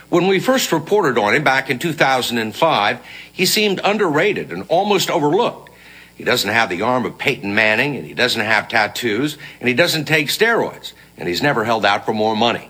When 0.08 0.28
we 0.28 0.40
first 0.40 0.72
reported 0.72 1.18
on 1.18 1.36
him 1.36 1.44
back 1.44 1.70
in 1.70 1.78
2005, 1.78 3.00
he 3.34 3.46
seemed 3.46 3.82
underrated 3.84 4.54
and 4.54 4.64
almost 4.70 5.12
overlooked. 5.12 5.70
He 6.16 6.24
doesn't 6.24 6.50
have 6.50 6.70
the 6.70 6.84
arm 6.84 7.06
of 7.06 7.18
Peyton 7.18 7.54
Manning, 7.54 7.98
and 7.98 8.06
he 8.06 8.14
doesn't 8.14 8.40
have 8.40 8.70
tattoos, 8.70 9.38
and 9.60 9.68
he 9.68 9.76
doesn't 9.76 10.06
take 10.06 10.30
steroids, 10.30 10.94
and 11.18 11.28
he's 11.28 11.42
never 11.42 11.66
held 11.66 11.84
out 11.84 12.06
for 12.06 12.14
more 12.14 12.36
money. 12.36 12.70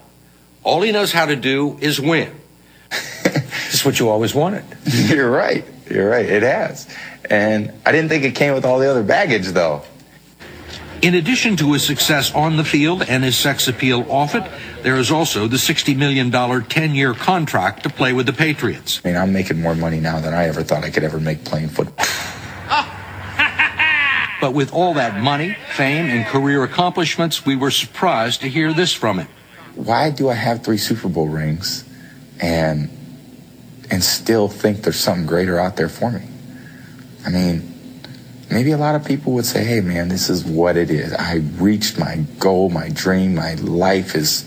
All 0.64 0.82
he 0.82 0.92
knows 0.92 1.12
how 1.12 1.28
to 1.28 1.36
do 1.36 1.78
is 1.80 2.02
win. 2.02 2.36
It's 3.88 4.02
what 4.02 4.06
you 4.06 4.10
always 4.10 4.36
wanted. 4.36 4.66
You're 4.86 5.32
right. 5.32 5.64
You're 5.90 6.10
right. 6.10 6.26
It 6.26 6.44
has. 6.44 6.94
And 7.30 7.72
I 7.86 7.94
didn't 7.94 8.10
think 8.10 8.26
it 8.26 8.36
came 8.36 8.54
with 8.54 8.66
all 8.66 8.80
the 8.80 8.92
other 8.92 9.02
baggage, 9.02 9.48
though. 9.48 9.84
In 11.02 11.16
addition 11.16 11.56
to 11.56 11.72
his 11.72 11.84
success 11.86 12.36
on 12.36 12.58
the 12.58 12.66
field 12.66 13.04
and 13.08 13.24
his 13.24 13.38
sex 13.38 13.70
appeal 13.70 14.06
off 14.12 14.36
it, 14.36 14.44
there 14.84 14.98
is 14.98 15.10
also 15.10 15.48
the 15.48 15.56
$60 15.56 15.96
million 15.96 16.30
10 16.30 16.96
year 16.96 17.14
contract 17.14 17.84
to 17.84 17.90
play 17.90 18.12
with 18.12 18.26
the 18.26 18.34
Patriots. 18.34 19.00
I 19.06 19.08
mean, 19.08 19.16
I'm 19.16 19.32
making 19.32 19.62
more 19.62 19.74
money 19.74 20.02
now 20.02 20.20
than 20.20 20.34
I 20.34 20.48
ever 20.48 20.64
thought 20.64 20.84
I 20.84 20.90
could 20.90 21.06
ever 21.06 21.22
make 21.22 21.46
playing 21.46 21.70
football. 21.70 22.06
But 24.40 24.54
with 24.54 24.72
all 24.72 24.94
that 24.94 25.20
money, 25.20 25.58
fame, 25.76 26.06
and 26.06 26.24
career 26.28 26.64
accomplishments, 26.64 27.44
we 27.44 27.56
were 27.56 27.72
surprised 27.72 28.42
to 28.42 28.50
hear 28.50 28.72
this 28.72 28.94
from 28.94 29.18
him. 29.18 29.28
Why 29.74 30.12
do 30.12 30.30
I 30.30 30.36
have 30.36 30.64
three 30.64 30.78
Super 30.78 31.10
Bowl 31.10 31.28
rings 31.28 31.84
and 32.40 32.97
and 33.90 34.04
still 34.04 34.48
think 34.48 34.84
there's 34.84 35.00
something 35.00 35.26
greater 35.26 35.58
out 35.60 35.76
there 35.78 35.90
for 35.90 36.12
me? 36.12 36.24
I 37.26 37.30
mean, 37.30 38.02
maybe 38.50 38.72
a 38.72 38.78
lot 38.78 38.96
of 38.96 39.06
people 39.06 39.34
would 39.34 39.46
say, 39.46 39.64
"Hey, 39.64 39.82
man, 39.82 40.08
this 40.10 40.30
is 40.30 40.46
what 40.46 40.78
it 40.78 40.90
is. 40.90 41.14
I 41.14 41.36
reached 41.58 41.98
my 41.98 42.18
goal, 42.40 42.70
my 42.70 42.90
dream, 42.90 43.36
my 43.36 43.56
life 43.56 44.16
is." 44.16 44.46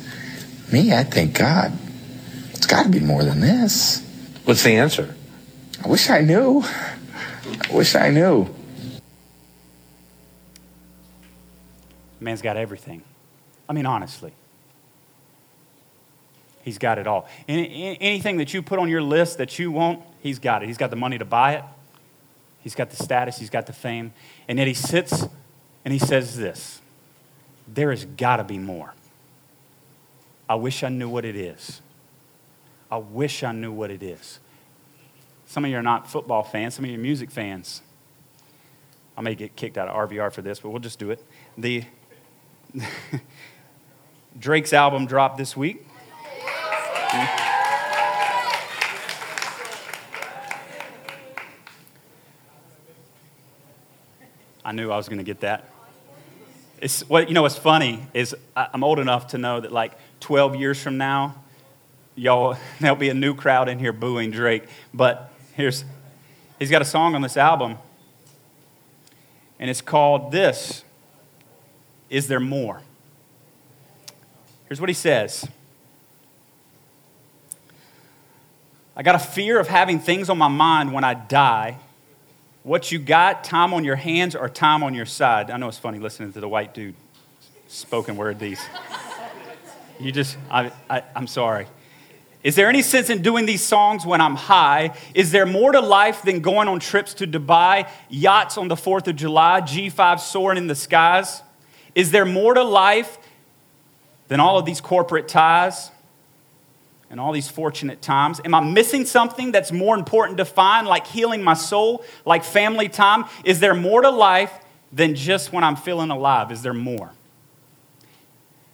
Me, 0.72 0.94
I 0.94 1.02
think 1.02 1.36
God, 1.36 1.72
it's 2.52 2.66
got 2.66 2.84
to 2.84 2.88
be 2.88 3.00
more 3.00 3.24
than 3.24 3.40
this. 3.40 4.02
What's 4.44 4.62
the 4.62 4.76
answer? 4.76 5.14
I 5.84 5.88
wish 5.88 6.08
I 6.08 6.20
knew. 6.20 6.62
I 6.62 7.72
wish 7.72 7.94
I 7.96 8.10
knew. 8.10 8.48
Man's 12.20 12.42
got 12.42 12.56
everything. 12.56 13.02
I 13.68 13.72
mean, 13.72 13.86
honestly. 13.86 14.32
He's 16.62 16.78
got 16.78 16.98
it 16.98 17.06
all. 17.06 17.28
Any, 17.48 17.98
anything 18.00 18.36
that 18.38 18.52
you 18.52 18.62
put 18.62 18.78
on 18.78 18.88
your 18.88 19.02
list 19.02 19.38
that 19.38 19.58
you 19.58 19.72
want, 19.72 20.02
he's 20.20 20.38
got 20.38 20.62
it. 20.62 20.66
He's 20.66 20.76
got 20.76 20.90
the 20.90 20.96
money 20.96 21.18
to 21.18 21.24
buy 21.24 21.54
it. 21.54 21.64
He's 22.60 22.74
got 22.74 22.90
the 22.90 23.02
status. 23.02 23.38
He's 23.38 23.50
got 23.50 23.66
the 23.66 23.72
fame. 23.72 24.12
And 24.46 24.58
yet 24.58 24.68
he 24.68 24.74
sits 24.74 25.26
and 25.84 25.92
he 25.92 25.98
says 25.98 26.36
this 26.36 26.80
There 27.66 27.90
has 27.90 28.04
got 28.04 28.36
to 28.36 28.44
be 28.44 28.58
more. 28.58 28.94
I 30.48 30.56
wish 30.56 30.82
I 30.82 30.88
knew 30.88 31.08
what 31.08 31.24
it 31.24 31.36
is. 31.36 31.80
I 32.90 32.96
wish 32.98 33.42
I 33.42 33.52
knew 33.52 33.72
what 33.72 33.90
it 33.90 34.02
is. 34.02 34.40
Some 35.46 35.64
of 35.64 35.70
you 35.70 35.76
are 35.76 35.82
not 35.82 36.10
football 36.10 36.42
fans, 36.42 36.74
some 36.74 36.84
of 36.84 36.90
you 36.90 36.96
are 36.96 37.00
music 37.00 37.30
fans. 37.30 37.82
I 39.16 39.22
may 39.22 39.34
get 39.34 39.54
kicked 39.54 39.76
out 39.76 39.88
of 39.88 40.08
RVR 40.08 40.32
for 40.32 40.42
this, 40.42 40.60
but 40.60 40.70
we'll 40.70 40.80
just 40.80 40.98
do 40.98 41.10
it. 41.10 41.24
The 41.58 41.84
Drake's 44.38 44.72
album 44.72 45.06
dropped 45.06 45.38
this 45.38 45.56
week. 45.56 45.86
I 54.64 54.72
knew 54.72 54.90
I 54.90 54.96
was 54.96 55.08
going 55.08 55.18
to 55.18 55.24
get 55.24 55.40
that. 55.40 55.68
It's 56.80 57.00
what 57.08 57.28
you 57.28 57.34
know. 57.34 57.42
What's 57.42 57.56
funny 57.56 58.06
is 58.14 58.36
I'm 58.54 58.84
old 58.84 58.98
enough 58.98 59.28
to 59.28 59.38
know 59.38 59.60
that 59.60 59.72
like 59.72 59.92
12 60.20 60.56
years 60.56 60.80
from 60.80 60.96
now, 60.96 61.34
y'all 62.14 62.56
there'll 62.80 62.96
be 62.96 63.08
a 63.08 63.14
new 63.14 63.34
crowd 63.34 63.68
in 63.68 63.80
here 63.80 63.92
booing 63.92 64.30
Drake. 64.30 64.64
But 64.94 65.32
here's 65.56 65.84
he's 66.58 66.70
got 66.70 66.82
a 66.82 66.84
song 66.84 67.14
on 67.14 67.22
this 67.22 67.36
album, 67.36 67.78
and 69.58 69.68
it's 69.68 69.82
called 69.82 70.30
"This." 70.30 70.84
Is 72.08 72.28
there 72.28 72.40
more? 72.40 72.82
Here's 74.68 74.80
what 74.80 74.88
he 74.88 74.94
says. 74.94 75.48
I 79.00 79.02
got 79.02 79.14
a 79.14 79.18
fear 79.18 79.58
of 79.58 79.66
having 79.66 79.98
things 79.98 80.28
on 80.28 80.36
my 80.36 80.48
mind 80.48 80.92
when 80.92 81.04
I 81.04 81.14
die. 81.14 81.78
What 82.64 82.92
you 82.92 82.98
got, 82.98 83.42
time 83.44 83.72
on 83.72 83.82
your 83.82 83.96
hands 83.96 84.36
or 84.36 84.46
time 84.46 84.82
on 84.82 84.92
your 84.92 85.06
side? 85.06 85.50
I 85.50 85.56
know 85.56 85.68
it's 85.68 85.78
funny 85.78 85.98
listening 85.98 86.34
to 86.34 86.40
the 86.40 86.48
white 86.48 86.74
dude 86.74 86.94
spoken 87.66 88.18
word 88.18 88.38
these. 88.38 88.60
You 89.98 90.12
just, 90.12 90.36
I, 90.50 90.70
I, 90.90 91.02
I'm 91.16 91.26
sorry. 91.26 91.66
Is 92.42 92.56
there 92.56 92.68
any 92.68 92.82
sense 92.82 93.08
in 93.08 93.22
doing 93.22 93.46
these 93.46 93.62
songs 93.62 94.04
when 94.04 94.20
I'm 94.20 94.34
high? 94.34 94.94
Is 95.14 95.32
there 95.32 95.46
more 95.46 95.72
to 95.72 95.80
life 95.80 96.20
than 96.20 96.40
going 96.40 96.68
on 96.68 96.78
trips 96.78 97.14
to 97.14 97.26
Dubai, 97.26 97.88
yachts 98.10 98.58
on 98.58 98.68
the 98.68 98.76
4th 98.76 99.08
of 99.08 99.16
July, 99.16 99.62
G5 99.62 100.20
soaring 100.20 100.58
in 100.58 100.66
the 100.66 100.74
skies? 100.74 101.40
Is 101.94 102.10
there 102.10 102.26
more 102.26 102.52
to 102.52 102.62
life 102.62 103.16
than 104.28 104.40
all 104.40 104.58
of 104.58 104.66
these 104.66 104.82
corporate 104.82 105.26
ties? 105.26 105.90
And 107.10 107.20
all 107.20 107.32
these 107.32 107.48
fortunate 107.48 108.00
times? 108.00 108.40
Am 108.44 108.54
I 108.54 108.60
missing 108.60 109.04
something 109.04 109.52
that's 109.52 109.72
more 109.72 109.96
important 109.96 110.38
to 110.38 110.44
find, 110.44 110.86
like 110.86 111.06
healing 111.06 111.42
my 111.42 111.54
soul, 111.54 112.04
like 112.24 112.44
family 112.44 112.88
time? 112.88 113.24
Is 113.44 113.60
there 113.60 113.74
more 113.74 114.00
to 114.02 114.10
life 114.10 114.52
than 114.92 115.14
just 115.14 115.52
when 115.52 115.64
I'm 115.64 115.76
feeling 115.76 116.10
alive? 116.10 116.52
Is 116.52 116.62
there 116.62 116.74
more? 116.74 117.10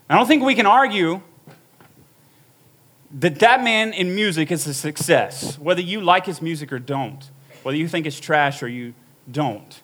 I 0.08 0.16
don't 0.16 0.26
think 0.26 0.44
we 0.44 0.54
can 0.54 0.66
argue 0.66 1.20
that 3.18 3.38
that 3.40 3.64
man 3.64 3.92
in 3.92 4.14
music 4.14 4.52
is 4.52 4.66
a 4.66 4.74
success, 4.74 5.58
whether 5.58 5.80
you 5.80 6.00
like 6.00 6.26
his 6.26 6.42
music 6.42 6.72
or 6.72 6.78
don't, 6.78 7.30
whether 7.62 7.76
you 7.76 7.88
think 7.88 8.06
it's 8.06 8.20
trash 8.20 8.62
or 8.62 8.68
you 8.68 8.94
don't. 9.30 9.82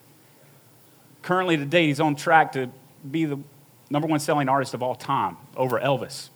Currently, 1.23 1.57
today, 1.57 1.87
he's 1.87 2.01
on 2.01 2.17
track 2.17 2.53
to 2.53 2.69
be 3.09 3.25
the 3.25 3.39
number 3.91 4.07
one 4.07 4.21
selling 4.21 4.49
artist 4.49 4.75
of 4.75 4.83
all 4.83 4.95
time 4.95 5.37
over 5.57 5.81
Elvis. 5.81 6.29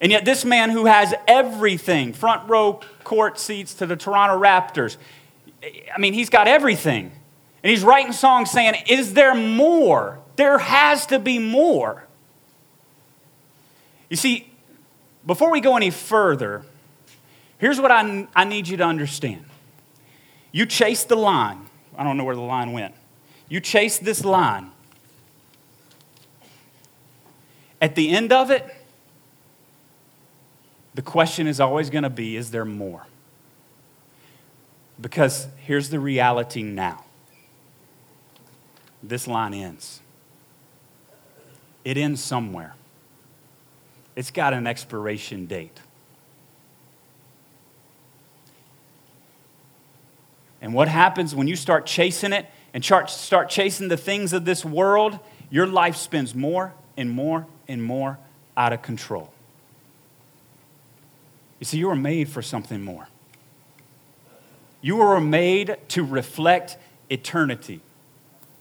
And 0.00 0.12
yet, 0.12 0.24
this 0.24 0.44
man 0.44 0.70
who 0.70 0.86
has 0.86 1.12
everything 1.26 2.12
front 2.12 2.48
row 2.48 2.80
court 3.02 3.38
seats 3.38 3.74
to 3.74 3.86
the 3.86 3.96
Toronto 3.96 4.40
Raptors 4.40 4.96
I 5.62 5.98
mean, 5.98 6.12
he's 6.12 6.30
got 6.30 6.46
everything. 6.46 7.10
And 7.62 7.70
he's 7.70 7.82
writing 7.82 8.12
songs 8.12 8.50
saying, 8.50 8.74
Is 8.88 9.14
there 9.14 9.34
more? 9.34 10.20
There 10.36 10.58
has 10.58 11.06
to 11.06 11.18
be 11.18 11.38
more. 11.38 12.04
You 14.08 14.16
see, 14.16 14.50
before 15.26 15.50
we 15.50 15.60
go 15.60 15.76
any 15.76 15.90
further, 15.90 16.62
here's 17.58 17.80
what 17.80 17.90
I, 17.90 18.26
I 18.34 18.44
need 18.44 18.68
you 18.68 18.76
to 18.76 18.84
understand. 18.84 19.44
You 20.52 20.64
chase 20.64 21.04
the 21.04 21.16
line. 21.16 21.66
I 21.96 22.04
don't 22.04 22.16
know 22.16 22.24
where 22.24 22.36
the 22.36 22.40
line 22.40 22.72
went. 22.72 22.94
You 23.48 23.60
chase 23.60 23.98
this 23.98 24.24
line. 24.24 24.70
At 27.80 27.96
the 27.96 28.10
end 28.10 28.32
of 28.32 28.50
it, 28.50 28.64
the 30.98 31.02
question 31.02 31.46
is 31.46 31.60
always 31.60 31.90
going 31.90 32.02
to 32.02 32.10
be 32.10 32.36
is 32.36 32.50
there 32.50 32.64
more? 32.64 33.06
Because 35.00 35.46
here's 35.58 35.90
the 35.90 36.00
reality 36.00 36.64
now 36.64 37.04
this 39.00 39.28
line 39.28 39.54
ends. 39.54 40.00
It 41.84 41.96
ends 41.96 42.20
somewhere, 42.20 42.74
it's 44.16 44.32
got 44.32 44.52
an 44.52 44.66
expiration 44.66 45.46
date. 45.46 45.80
And 50.60 50.74
what 50.74 50.88
happens 50.88 51.32
when 51.32 51.46
you 51.46 51.54
start 51.54 51.86
chasing 51.86 52.32
it 52.32 52.46
and 52.74 52.84
start 52.84 53.48
chasing 53.48 53.86
the 53.86 53.96
things 53.96 54.32
of 54.32 54.44
this 54.44 54.64
world? 54.64 55.20
Your 55.48 55.68
life 55.68 55.94
spins 55.94 56.34
more 56.34 56.74
and 56.96 57.08
more 57.08 57.46
and 57.68 57.84
more 57.84 58.18
out 58.56 58.72
of 58.72 58.82
control. 58.82 59.32
You 61.58 61.64
see, 61.64 61.78
you 61.78 61.88
were 61.88 61.96
made 61.96 62.28
for 62.28 62.42
something 62.42 62.82
more. 62.82 63.08
You 64.80 64.96
were 64.96 65.20
made 65.20 65.76
to 65.88 66.04
reflect 66.04 66.76
eternity. 67.10 67.80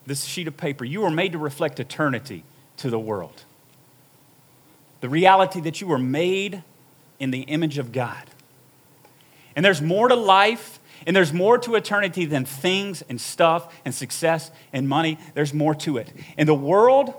This 0.06 0.24
sheet 0.24 0.48
of 0.48 0.58
paper, 0.58 0.84
you 0.84 1.02
were 1.02 1.12
made 1.12 1.34
to 1.34 1.38
reflect 1.38 1.80
eternity 1.80 2.44
to 2.78 2.90
the 2.90 3.00
world. 3.00 3.44
The 5.02 5.10
reality 5.10 5.60
that 5.62 5.80
you 5.80 5.88
were 5.88 6.00
made 6.00 6.64
in 7.20 7.32
the 7.32 7.42
image 7.42 7.78
of 7.78 7.92
God. 7.92 8.24
And 9.56 9.64
there's 9.64 9.82
more 9.82 10.08
to 10.08 10.16
life 10.16 10.80
and 11.06 11.16
there's 11.16 11.34
more 11.34 11.58
to 11.60 11.76
eternity 11.76 12.26
than 12.26 12.46
things 12.46 13.04
and 13.08 13.22
stuff 13.22 13.74
and 13.86 13.94
success 13.94 14.52
and 14.74 14.90
money. 14.90 15.20
There's 15.36 15.54
more 15.54 15.76
to 15.76 15.98
it. 15.98 16.12
In 16.38 16.48
the 16.48 16.56
world, 16.56 17.14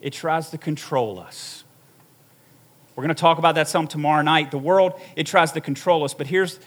it 0.00 0.12
tries 0.12 0.50
to 0.50 0.58
control 0.58 1.18
us. 1.18 1.64
We're 2.96 3.02
going 3.02 3.14
to 3.14 3.20
talk 3.20 3.36
about 3.36 3.56
that 3.56 3.68
some 3.68 3.86
tomorrow 3.86 4.22
night. 4.22 4.50
The 4.50 4.58
world, 4.58 4.98
it 5.16 5.26
tries 5.26 5.52
to 5.52 5.60
control 5.60 6.02
us. 6.02 6.14
But 6.14 6.28
here's, 6.28 6.58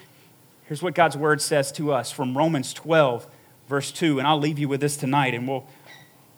here's 0.65 0.83
what 0.83 0.93
God's 0.93 1.17
word 1.17 1.41
says 1.41 1.71
to 1.73 1.91
us 1.91 2.11
from 2.11 2.37
Romans 2.37 2.71
12, 2.71 3.27
verse 3.67 3.91
2. 3.91 4.19
And 4.19 4.27
I'll 4.27 4.39
leave 4.39 4.59
you 4.59 4.69
with 4.69 4.79
this 4.79 4.95
tonight, 4.95 5.33
and 5.33 5.47
we'll, 5.47 5.65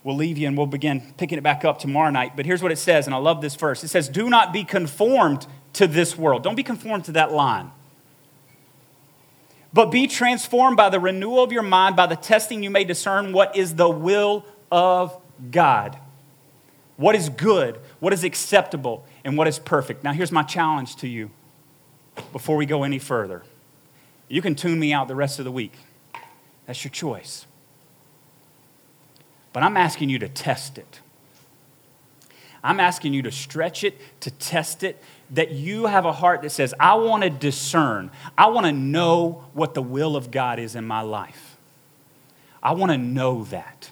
we'll 0.06 0.15
leave 0.15 0.38
you 0.38 0.47
and 0.47 0.58
we'll 0.58 0.65
begin 0.65 1.13
picking 1.17 1.38
it 1.38 1.41
back 1.41 1.65
up 1.65 1.77
tomorrow 1.77 2.10
night. 2.10 2.38
But 2.38 2.45
here's 2.45 2.63
what 2.63 2.71
it 2.71 2.77
says, 2.77 3.06
and 3.06 3.13
I 3.13 3.17
love 3.17 3.41
this 3.41 3.56
verse. 3.56 3.84
It 3.84 3.89
says, 3.89 4.08
Do 4.08 4.30
not 4.30 4.54
be 4.54 4.63
conformed 4.63 5.45
to 5.73 5.88
this 5.88 6.17
world. 6.17 6.41
Don't 6.41 6.56
be 6.56 6.63
conformed 6.63 7.04
to 7.06 7.12
that 7.12 7.34
line. 7.34 7.71
But 9.73 9.91
be 9.91 10.08
transformed 10.08 10.77
by 10.77 10.89
the 10.89 11.01
renewal 11.01 11.43
of 11.43 11.51
your 11.51 11.63
mind, 11.63 11.97
by 11.97 12.08
the 12.08 12.15
testing 12.15 12.63
you 12.63 12.69
may 12.69 12.86
discern 12.86 13.34
what 13.34 13.58
is 13.58 13.75
the 13.75 13.89
will 13.89 14.45
of 14.71 15.17
God. 15.49 15.97
What 16.95 17.15
is 17.15 17.30
good, 17.30 17.80
what 18.01 18.11
is 18.11 18.23
acceptable, 18.23 19.05
and 19.23 19.37
what 19.37 19.47
is 19.47 19.59
perfect. 19.59 20.03
Now, 20.03 20.11
here's 20.11 20.31
my 20.31 20.41
challenge 20.41 20.95
to 20.97 21.07
you 21.07 21.29
before 22.33 22.57
we 22.57 22.65
go 22.65 22.83
any 22.83 22.97
further. 22.97 23.43
You 24.27 24.41
can 24.41 24.55
tune 24.55 24.79
me 24.79 24.91
out 24.91 25.07
the 25.07 25.15
rest 25.15 25.37
of 25.39 25.45
the 25.45 25.51
week, 25.51 25.73
that's 26.65 26.83
your 26.83 26.91
choice. 26.91 27.45
But 29.53 29.61
I'm 29.61 29.77
asking 29.77 30.09
you 30.09 30.17
to 30.19 30.27
test 30.27 30.77
it. 30.77 30.99
I'm 32.63 32.79
asking 32.79 33.13
you 33.13 33.21
to 33.21 33.31
stretch 33.31 33.83
it, 33.83 33.99
to 34.21 34.31
test 34.31 34.83
it, 34.83 35.01
that 35.29 35.51
you 35.51 35.85
have 35.85 36.05
a 36.05 36.11
heart 36.11 36.41
that 36.41 36.51
says, 36.51 36.73
I 36.79 36.95
want 36.95 37.23
to 37.23 37.29
discern, 37.29 38.09
I 38.35 38.47
want 38.47 38.65
to 38.65 38.71
know 38.71 39.45
what 39.53 39.75
the 39.75 39.81
will 39.81 40.15
of 40.15 40.31
God 40.31 40.57
is 40.57 40.75
in 40.75 40.85
my 40.85 41.01
life. 41.01 41.57
I 42.63 42.73
want 42.73 42.91
to 42.91 42.97
know 42.97 43.43
that. 43.45 43.91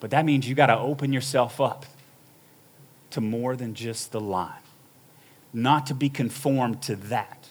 But 0.00 0.10
that 0.10 0.24
means 0.24 0.48
you 0.48 0.54
got 0.54 0.66
to 0.66 0.78
open 0.78 1.12
yourself 1.12 1.60
up 1.60 1.86
to 3.10 3.20
more 3.20 3.54
than 3.56 3.74
just 3.74 4.12
the 4.12 4.20
line. 4.20 4.52
Not 5.52 5.86
to 5.86 5.94
be 5.94 6.08
conformed 6.08 6.82
to 6.82 6.96
that, 6.96 7.48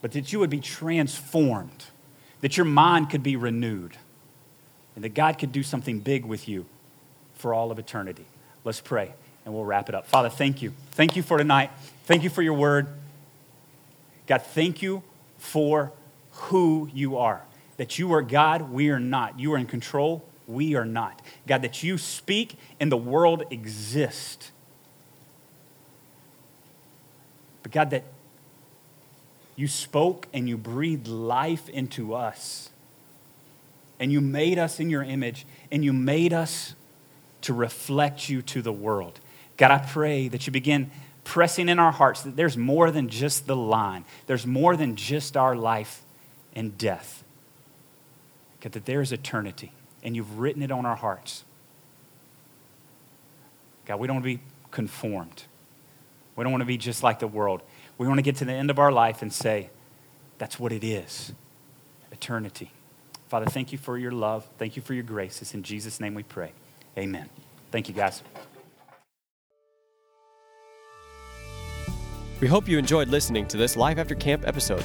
but 0.00 0.12
that 0.12 0.32
you 0.32 0.38
would 0.38 0.50
be 0.50 0.60
transformed, 0.60 1.84
that 2.40 2.56
your 2.56 2.66
mind 2.66 3.10
could 3.10 3.22
be 3.22 3.36
renewed, 3.36 3.96
and 4.94 5.04
that 5.04 5.14
God 5.14 5.38
could 5.38 5.52
do 5.52 5.62
something 5.62 5.98
big 6.00 6.24
with 6.24 6.48
you 6.48 6.66
for 7.34 7.52
all 7.52 7.70
of 7.70 7.78
eternity. 7.78 8.24
Let's 8.64 8.80
pray 8.80 9.12
and 9.44 9.52
we'll 9.52 9.64
wrap 9.64 9.88
it 9.88 9.94
up. 9.94 10.06
Father, 10.06 10.30
thank 10.30 10.62
you. 10.62 10.72
Thank 10.92 11.16
you 11.16 11.22
for 11.22 11.36
tonight. 11.36 11.70
Thank 12.04 12.22
you 12.22 12.30
for 12.30 12.42
your 12.42 12.54
word. 12.54 12.86
God, 14.26 14.42
thank 14.42 14.80
you 14.80 15.02
for 15.36 15.92
who 16.32 16.88
you 16.94 17.18
are. 17.18 17.42
That 17.76 17.98
you 17.98 18.12
are 18.14 18.22
God, 18.22 18.70
we 18.70 18.90
are 18.90 19.00
not. 19.00 19.38
You 19.38 19.52
are 19.52 19.58
in 19.58 19.66
control, 19.66 20.24
we 20.46 20.74
are 20.74 20.84
not. 20.84 21.20
God, 21.46 21.62
that 21.62 21.82
you 21.82 21.98
speak 21.98 22.56
and 22.78 22.90
the 22.90 22.96
world 22.96 23.44
exists. 23.50 24.50
But 27.62 27.72
God, 27.72 27.90
that 27.90 28.04
you 29.56 29.68
spoke 29.68 30.26
and 30.32 30.48
you 30.48 30.56
breathed 30.56 31.08
life 31.08 31.68
into 31.68 32.14
us. 32.14 32.70
And 34.00 34.10
you 34.10 34.20
made 34.20 34.58
us 34.58 34.80
in 34.80 34.90
your 34.90 35.04
image, 35.04 35.46
and 35.70 35.84
you 35.84 35.92
made 35.92 36.32
us 36.32 36.74
to 37.42 37.54
reflect 37.54 38.28
you 38.28 38.42
to 38.42 38.60
the 38.60 38.72
world. 38.72 39.20
God, 39.56 39.70
I 39.70 39.78
pray 39.78 40.26
that 40.28 40.46
you 40.46 40.50
begin 40.50 40.90
pressing 41.22 41.68
in 41.68 41.78
our 41.78 41.92
hearts 41.92 42.22
that 42.22 42.36
there's 42.36 42.56
more 42.56 42.90
than 42.90 43.08
just 43.08 43.46
the 43.46 43.56
line, 43.56 44.04
there's 44.26 44.46
more 44.46 44.76
than 44.76 44.96
just 44.96 45.36
our 45.36 45.54
life 45.54 46.02
and 46.54 46.76
death. 46.76 47.22
God, 48.60 48.72
that 48.72 48.84
there 48.84 49.00
is 49.00 49.12
eternity, 49.12 49.72
and 50.04 50.14
you've 50.14 50.38
written 50.38 50.62
it 50.62 50.70
on 50.70 50.86
our 50.86 50.96
hearts. 50.96 51.44
God, 53.86 53.98
we 53.98 54.06
don't 54.06 54.16
want 54.16 54.24
to 54.24 54.36
be 54.36 54.42
conformed. 54.70 55.44
We 56.36 56.44
don't 56.44 56.52
want 56.52 56.62
to 56.62 56.66
be 56.66 56.76
just 56.76 57.02
like 57.02 57.18
the 57.18 57.26
world. 57.26 57.62
We 57.98 58.06
want 58.06 58.18
to 58.18 58.22
get 58.22 58.36
to 58.36 58.44
the 58.44 58.52
end 58.52 58.70
of 58.70 58.78
our 58.78 58.92
life 58.92 59.22
and 59.22 59.32
say, 59.32 59.70
that's 60.38 60.58
what 60.58 60.72
it 60.72 60.84
is 60.84 61.32
eternity. 62.12 62.70
Father, 63.28 63.46
thank 63.46 63.72
you 63.72 63.78
for 63.78 63.98
your 63.98 64.12
love. 64.12 64.46
Thank 64.58 64.76
you 64.76 64.82
for 64.82 64.94
your 64.94 65.02
grace. 65.02 65.42
It's 65.42 65.54
in 65.54 65.62
Jesus' 65.62 66.00
name 66.00 66.14
we 66.14 66.22
pray. 66.22 66.52
Amen. 66.96 67.28
Thank 67.72 67.88
you, 67.88 67.94
guys. 67.94 68.22
We 72.40 72.48
hope 72.48 72.68
you 72.68 72.78
enjoyed 72.78 73.08
listening 73.08 73.46
to 73.48 73.56
this 73.56 73.76
Life 73.76 73.98
After 73.98 74.14
Camp 74.14 74.46
episode. 74.46 74.84